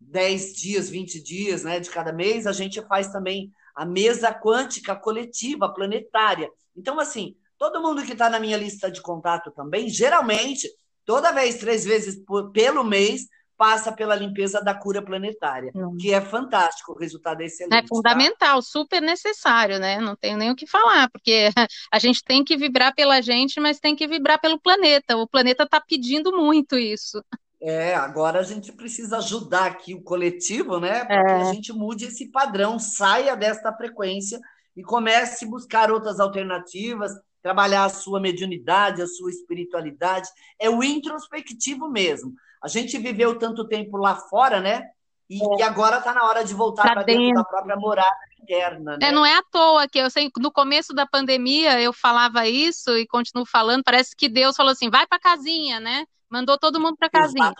10 0.00 0.54
dias, 0.54 0.88
20 0.88 1.22
dias, 1.22 1.62
né, 1.62 1.78
de 1.78 1.90
cada 1.90 2.10
mês, 2.10 2.46
a 2.46 2.52
gente 2.52 2.80
faz 2.86 3.12
também 3.12 3.52
a 3.76 3.84
mesa 3.84 4.32
quântica 4.32 4.96
coletiva, 4.96 5.68
planetária. 5.74 6.50
Então, 6.74 6.98
assim, 6.98 7.36
Todo 7.60 7.82
mundo 7.82 8.02
que 8.02 8.12
está 8.12 8.30
na 8.30 8.40
minha 8.40 8.56
lista 8.56 8.90
de 8.90 9.02
contato 9.02 9.50
também, 9.50 9.86
geralmente, 9.86 10.66
toda 11.04 11.30
vez, 11.30 11.58
três 11.58 11.84
vezes 11.84 12.16
por, 12.24 12.50
pelo 12.52 12.82
mês, 12.82 13.26
passa 13.54 13.92
pela 13.92 14.14
limpeza 14.14 14.62
da 14.62 14.72
cura 14.72 15.02
planetária, 15.02 15.70
que 16.00 16.14
é 16.14 16.22
fantástico, 16.22 16.92
o 16.92 16.98
resultado 16.98 17.42
é 17.42 17.44
excelente. 17.44 17.74
É 17.74 17.82
tá? 17.82 17.86
fundamental, 17.86 18.56
tá? 18.56 18.62
super 18.62 19.02
necessário, 19.02 19.78
né? 19.78 20.00
Não 20.00 20.16
tenho 20.16 20.38
nem 20.38 20.50
o 20.50 20.56
que 20.56 20.66
falar, 20.66 21.10
porque 21.10 21.50
a 21.92 21.98
gente 21.98 22.24
tem 22.24 22.42
que 22.42 22.56
vibrar 22.56 22.94
pela 22.94 23.20
gente, 23.20 23.60
mas 23.60 23.78
tem 23.78 23.94
que 23.94 24.08
vibrar 24.08 24.40
pelo 24.40 24.58
planeta. 24.58 25.18
O 25.18 25.28
planeta 25.28 25.64
está 25.64 25.78
pedindo 25.78 26.32
muito 26.32 26.78
isso. 26.78 27.22
É, 27.60 27.94
agora 27.94 28.40
a 28.40 28.42
gente 28.42 28.72
precisa 28.72 29.18
ajudar 29.18 29.66
aqui 29.66 29.94
o 29.94 30.02
coletivo, 30.02 30.80
né? 30.80 31.04
Para 31.04 31.22
que 31.26 31.30
a 31.30 31.38
é. 31.40 31.52
gente 31.52 31.74
mude 31.74 32.06
esse 32.06 32.30
padrão, 32.30 32.78
saia 32.78 33.36
desta 33.36 33.70
frequência 33.76 34.40
e 34.74 34.82
comece 34.82 35.44
a 35.44 35.48
buscar 35.48 35.92
outras 35.92 36.18
alternativas, 36.18 37.12
trabalhar 37.42 37.84
a 37.84 37.88
sua 37.88 38.20
mediunidade, 38.20 39.02
a 39.02 39.06
sua 39.06 39.30
espiritualidade. 39.30 40.28
É 40.58 40.68
o 40.68 40.82
introspectivo 40.82 41.88
mesmo. 41.88 42.34
A 42.62 42.68
gente 42.68 42.98
viveu 42.98 43.38
tanto 43.38 43.66
tempo 43.66 43.96
lá 43.96 44.16
fora, 44.16 44.60
né? 44.60 44.88
E, 45.28 45.42
é. 45.42 45.60
e 45.60 45.62
agora 45.62 45.98
está 45.98 46.12
na 46.12 46.24
hora 46.24 46.44
de 46.44 46.52
voltar 46.52 46.82
para 46.82 47.02
dentro. 47.02 47.22
dentro 47.22 47.42
da 47.42 47.44
própria 47.44 47.76
morada 47.76 48.18
interna. 48.42 48.98
Né? 48.98 49.08
É, 49.08 49.12
não 49.12 49.24
é 49.24 49.36
à 49.36 49.42
toa 49.42 49.88
que 49.88 49.98
eu 49.98 50.10
sei, 50.10 50.30
no 50.38 50.50
começo 50.50 50.92
da 50.92 51.06
pandemia 51.06 51.80
eu 51.80 51.92
falava 51.92 52.48
isso 52.48 52.96
e 52.96 53.06
continuo 53.06 53.46
falando. 53.46 53.84
Parece 53.84 54.14
que 54.16 54.28
Deus 54.28 54.56
falou 54.56 54.72
assim: 54.72 54.90
vai 54.90 55.06
para 55.06 55.20
casinha, 55.20 55.78
né? 55.78 56.04
Mandou 56.28 56.58
todo 56.58 56.80
mundo 56.80 56.96
para 56.96 57.10
casinha. 57.10 57.52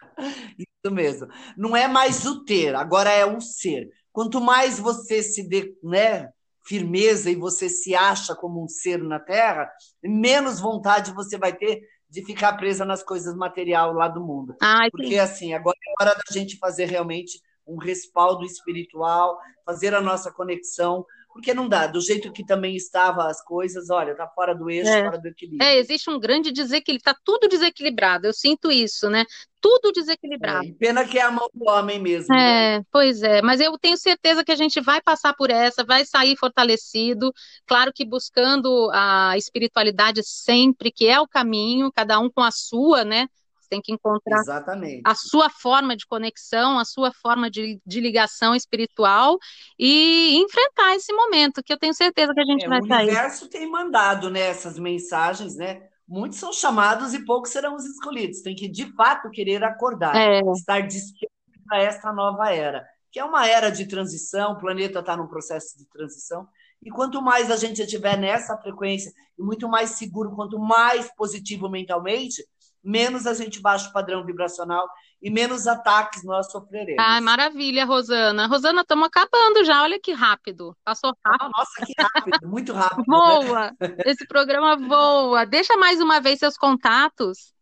Isso 0.58 0.94
mesmo. 0.94 1.28
Não 1.56 1.76
é 1.76 1.86
mais 1.86 2.24
o 2.24 2.42
ter, 2.42 2.74
agora 2.74 3.10
é 3.10 3.26
o 3.26 3.38
ser. 3.38 3.90
Quanto 4.10 4.40
mais 4.40 4.78
você 4.78 5.22
se 5.22 5.46
dê, 5.46 5.76
né, 5.82 6.30
firmeza 6.66 7.30
e 7.30 7.36
você 7.36 7.68
se 7.68 7.94
acha 7.94 8.34
como 8.34 8.62
um 8.62 8.68
ser 8.68 8.98
na 8.98 9.20
Terra, 9.20 9.70
menos 10.02 10.60
vontade 10.60 11.12
você 11.12 11.38
vai 11.38 11.52
ter 11.52 11.80
de 12.08 12.24
ficar 12.24 12.54
presa 12.54 12.84
nas 12.84 13.02
coisas 13.02 13.34
material 13.34 13.92
lá 13.92 14.08
do 14.08 14.24
mundo. 14.24 14.54
Ai, 14.60 14.90
Porque 14.90 15.10
sim. 15.10 15.18
assim, 15.18 15.54
agora 15.54 15.76
é 15.76 16.02
hora 16.02 16.14
da 16.14 16.32
gente 16.32 16.58
fazer 16.58 16.86
realmente 16.86 17.40
um 17.66 17.78
respaldo 17.78 18.44
espiritual, 18.44 19.38
fazer 19.64 19.94
a 19.94 20.00
nossa 20.00 20.30
conexão 20.30 21.04
porque 21.36 21.52
não 21.52 21.68
dá, 21.68 21.86
do 21.86 22.00
jeito 22.00 22.32
que 22.32 22.42
também 22.42 22.74
estava 22.74 23.28
as 23.28 23.44
coisas, 23.44 23.90
olha, 23.90 24.16
tá 24.16 24.26
fora 24.26 24.54
do 24.54 24.70
eixo, 24.70 24.88
é. 24.88 25.04
fora 25.04 25.18
do 25.18 25.28
equilíbrio. 25.28 25.62
É, 25.62 25.76
existe 25.76 26.08
um 26.08 26.18
grande 26.18 26.50
desequilíbrio, 26.50 27.04
tá 27.04 27.14
tudo 27.22 27.46
desequilibrado, 27.46 28.26
eu 28.26 28.32
sinto 28.32 28.72
isso, 28.72 29.10
né? 29.10 29.22
Tudo 29.60 29.92
desequilibrado. 29.92 30.66
É, 30.66 30.72
pena 30.72 31.04
que 31.04 31.18
é 31.18 31.22
a 31.22 31.30
mão 31.30 31.46
do 31.52 31.68
homem 31.68 32.00
mesmo. 32.00 32.34
É, 32.34 32.78
né? 32.78 32.84
pois 32.90 33.22
é, 33.22 33.42
mas 33.42 33.60
eu 33.60 33.76
tenho 33.76 33.98
certeza 33.98 34.42
que 34.42 34.50
a 34.50 34.56
gente 34.56 34.80
vai 34.80 35.02
passar 35.02 35.34
por 35.34 35.50
essa, 35.50 35.84
vai 35.84 36.06
sair 36.06 36.38
fortalecido, 36.38 37.30
claro 37.66 37.92
que 37.94 38.06
buscando 38.06 38.88
a 38.94 39.36
espiritualidade 39.36 40.22
sempre, 40.24 40.90
que 40.90 41.06
é 41.06 41.20
o 41.20 41.28
caminho, 41.28 41.92
cada 41.92 42.18
um 42.18 42.30
com 42.30 42.40
a 42.40 42.50
sua, 42.50 43.04
né? 43.04 43.28
Você 43.66 43.70
tem 43.70 43.82
que 43.82 43.92
encontrar 43.92 44.40
Exatamente. 44.40 45.02
a 45.04 45.14
sua 45.14 45.50
forma 45.50 45.96
de 45.96 46.06
conexão, 46.06 46.78
a 46.78 46.84
sua 46.84 47.12
forma 47.12 47.50
de, 47.50 47.80
de 47.86 48.00
ligação 48.00 48.54
espiritual 48.54 49.38
e 49.78 50.36
enfrentar 50.38 50.94
esse 50.96 51.12
momento, 51.12 51.62
que 51.62 51.72
eu 51.72 51.78
tenho 51.78 51.94
certeza 51.94 52.34
que 52.34 52.40
a 52.40 52.44
gente 52.46 52.64
É, 52.64 52.68
vai 52.68 52.80
o 52.80 52.86
sair. 52.86 53.06
universo 53.06 53.48
tem 53.48 53.70
mandado, 53.70 54.30
né, 54.30 54.40
essas 54.40 54.78
mensagens, 54.78 55.56
né? 55.56 55.88
Muitos 56.08 56.38
são 56.38 56.52
chamados 56.52 57.12
e 57.14 57.24
poucos 57.24 57.50
serão 57.50 57.74
os 57.74 57.84
escolhidos. 57.84 58.40
Tem 58.42 58.54
que, 58.54 58.68
de 58.68 58.86
fato, 58.94 59.30
querer 59.30 59.62
acordar, 59.64 60.16
É, 60.16 60.40
estar 60.52 60.80
desperto 60.86 61.34
para 61.66 61.82
essa 61.82 62.12
nova 62.12 62.50
era, 62.52 62.86
que 63.10 63.18
é 63.18 63.24
uma 63.24 63.46
era 63.48 63.70
de 63.70 63.86
transição, 63.86 64.52
o 64.52 64.58
planeta 64.58 65.00
está 65.00 65.16
num 65.16 65.26
processo 65.26 65.76
de 65.78 65.84
transição. 65.86 66.46
E 66.82 66.90
quanto 66.90 67.20
mais 67.20 67.50
a 67.50 67.56
gente 67.56 67.82
estiver 67.82 68.16
nessa 68.16 68.56
frequência, 68.58 69.10
e 69.38 69.42
muito 69.42 69.68
mais 69.68 69.90
seguro, 69.90 70.34
quanto 70.36 70.58
mais 70.58 71.12
positivo 71.16 71.68
mentalmente, 71.68 72.44
menos 72.86 73.26
a 73.26 73.34
gente 73.34 73.60
baixa 73.60 73.88
o 73.88 73.92
padrão 73.92 74.24
vibracional 74.24 74.88
e 75.20 75.30
menos 75.30 75.66
ataques 75.66 76.22
nós 76.22 76.50
sofreremos. 76.52 77.02
maravilha, 77.20 77.84
Rosana. 77.84 78.46
Rosana, 78.46 78.82
estamos 78.82 79.08
acabando 79.08 79.64
já, 79.64 79.82
olha 79.82 79.98
que 79.98 80.12
rápido. 80.12 80.76
Passou 80.84 81.12
rápido. 81.24 81.44
Ah, 81.44 81.50
nossa, 81.58 81.86
que 81.86 81.92
rápido, 82.00 82.48
muito 82.48 82.72
rápido, 82.72 82.98
né? 82.98 83.04
Voa! 83.06 83.72
Esse 84.04 84.26
programa 84.26 84.76
voa. 84.76 85.44
Deixa 85.44 85.76
mais 85.76 86.00
uma 86.00 86.20
vez 86.20 86.38
seus 86.38 86.56
contatos. 86.56 87.52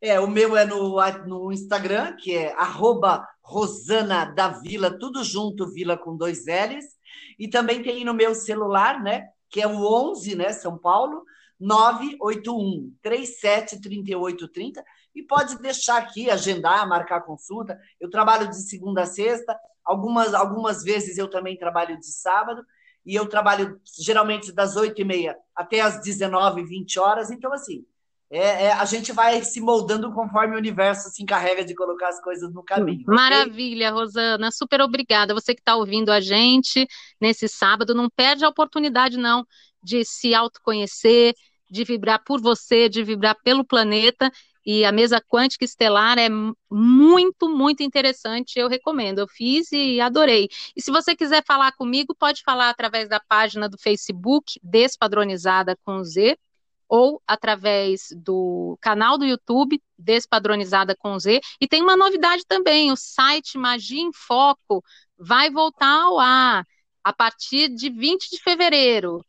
É, 0.00 0.18
o 0.18 0.26
meu 0.26 0.56
é 0.56 0.64
no, 0.64 0.96
no 1.26 1.52
Instagram, 1.52 2.16
que 2.16 2.34
é 2.34 2.52
arroba 2.54 3.24
Rosana 3.40 4.24
da 4.24 4.48
Vila, 4.48 4.98
tudo 4.98 5.22
junto, 5.22 5.70
Vila 5.72 5.96
com 5.96 6.16
dois 6.16 6.46
L's. 6.46 6.86
E 7.38 7.48
também 7.48 7.82
tem 7.82 8.04
no 8.04 8.14
meu 8.14 8.34
celular, 8.34 9.00
né? 9.02 9.28
Que 9.50 9.60
é 9.60 9.66
o 9.66 10.10
11, 10.10 10.34
né? 10.34 10.52
São 10.52 10.78
Paulo, 10.78 11.22
981 11.60 12.94
37 13.02 13.80
38 13.80 14.48
30. 14.48 14.84
E 15.14 15.22
pode 15.22 15.58
deixar 15.60 15.98
aqui, 15.98 16.30
agendar, 16.30 16.88
marcar 16.88 17.20
consulta. 17.22 17.78
Eu 18.00 18.10
trabalho 18.10 18.48
de 18.48 18.56
segunda 18.62 19.02
a 19.02 19.06
sexta, 19.06 19.58
algumas, 19.84 20.34
algumas 20.34 20.82
vezes 20.82 21.18
eu 21.18 21.28
também 21.28 21.56
trabalho 21.56 21.98
de 21.98 22.06
sábado. 22.06 22.64
E 23.04 23.14
eu 23.14 23.26
trabalho 23.26 23.80
geralmente 24.00 24.52
das 24.52 24.76
8h30 24.76 25.34
até 25.56 25.80
as 25.80 26.00
19, 26.02 26.64
20 26.64 26.98
horas. 27.00 27.30
Então, 27.30 27.52
assim, 27.52 27.84
é, 28.34 28.64
é, 28.64 28.72
a 28.72 28.86
gente 28.86 29.12
vai 29.12 29.42
se 29.42 29.60
moldando 29.60 30.10
conforme 30.10 30.54
o 30.54 30.58
universo 30.58 31.10
se 31.10 31.22
encarrega 31.22 31.62
de 31.62 31.74
colocar 31.74 32.08
as 32.08 32.18
coisas 32.22 32.50
no 32.50 32.62
caminho. 32.62 33.04
Maravilha, 33.06 33.90
Rosana. 33.90 34.50
Super 34.50 34.80
obrigada. 34.80 35.34
Você 35.34 35.54
que 35.54 35.60
está 35.60 35.76
ouvindo 35.76 36.10
a 36.10 36.18
gente 36.18 36.88
nesse 37.20 37.46
sábado, 37.46 37.94
não 37.94 38.08
perde 38.08 38.42
a 38.42 38.48
oportunidade, 38.48 39.18
não, 39.18 39.44
de 39.82 40.04
se 40.04 40.34
autoconhecer, 40.34 41.34
de 41.70 41.84
vibrar 41.84 42.22
por 42.24 42.40
você, 42.40 42.88
de 42.88 43.02
vibrar 43.02 43.36
pelo 43.42 43.64
planeta. 43.64 44.30
E 44.64 44.84
a 44.84 44.92
mesa 44.92 45.20
quântica 45.20 45.64
estelar 45.64 46.18
é 46.18 46.28
muito, 46.70 47.48
muito 47.48 47.82
interessante. 47.82 48.58
Eu 48.58 48.68
recomendo. 48.68 49.18
Eu 49.18 49.26
fiz 49.26 49.72
e 49.72 50.00
adorei. 50.00 50.48
E 50.76 50.80
se 50.82 50.90
você 50.90 51.16
quiser 51.16 51.42
falar 51.44 51.72
comigo, 51.72 52.14
pode 52.14 52.42
falar 52.42 52.70
através 52.70 53.08
da 53.08 53.18
página 53.18 53.68
do 53.68 53.78
Facebook, 53.78 54.60
Despadronizada 54.62 55.76
com 55.84 56.04
Z, 56.04 56.38
ou 56.88 57.22
através 57.26 58.08
do 58.14 58.76
canal 58.80 59.16
do 59.16 59.24
YouTube, 59.24 59.82
Despadronizada 59.98 60.94
com 60.94 61.18
Z. 61.18 61.40
E 61.58 61.66
tem 61.66 61.82
uma 61.82 61.96
novidade 61.96 62.44
também: 62.46 62.92
o 62.92 62.96
site 62.96 63.56
Magia 63.56 64.02
em 64.02 64.12
Foco 64.12 64.84
vai 65.18 65.50
voltar 65.50 66.02
ao 66.02 66.20
ar 66.20 66.66
a 67.02 67.12
partir 67.12 67.68
de 67.68 67.88
20 67.88 68.30
de 68.30 68.38
fevereiro. 68.42 69.24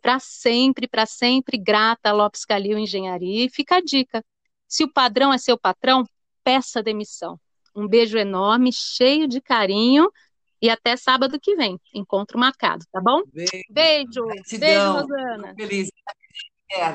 Para 0.02 0.20
sempre, 0.20 0.88
para 0.88 1.06
sempre 1.06 1.58
grata 1.58 2.12
a 2.12 2.13
Lopes 2.13 2.46
Calil 2.46 2.78
Engenharia. 2.78 3.44
E 3.44 3.50
fica 3.50 3.76
a 3.76 3.82
dica. 3.82 4.24
Se 4.67 4.84
o 4.84 4.91
padrão 4.91 5.32
é 5.34 5.38
seu 5.38 5.58
patrão, 5.58 6.03
peça 6.43 6.84
demissão. 6.84 7.39
Um 7.75 7.88
beijo 7.88 8.17
enorme, 8.17 8.71
cheio 8.73 9.27
de 9.27 9.39
carinho 9.39 10.12
e 10.62 10.69
até 10.69 10.97
sábado 10.97 11.39
que 11.39 11.56
vem. 11.56 11.80
Encontro 11.93 12.39
marcado, 12.39 12.84
tá 12.91 12.99
bom? 12.99 13.21
Beijo, 13.34 13.51
Beijo, 13.69 14.25
beijo, 14.60 14.91
Rosana. 14.93 15.53
feliz. 15.56 15.89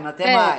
Até 0.04 0.24
É. 0.24 0.35
mais. 0.37 0.50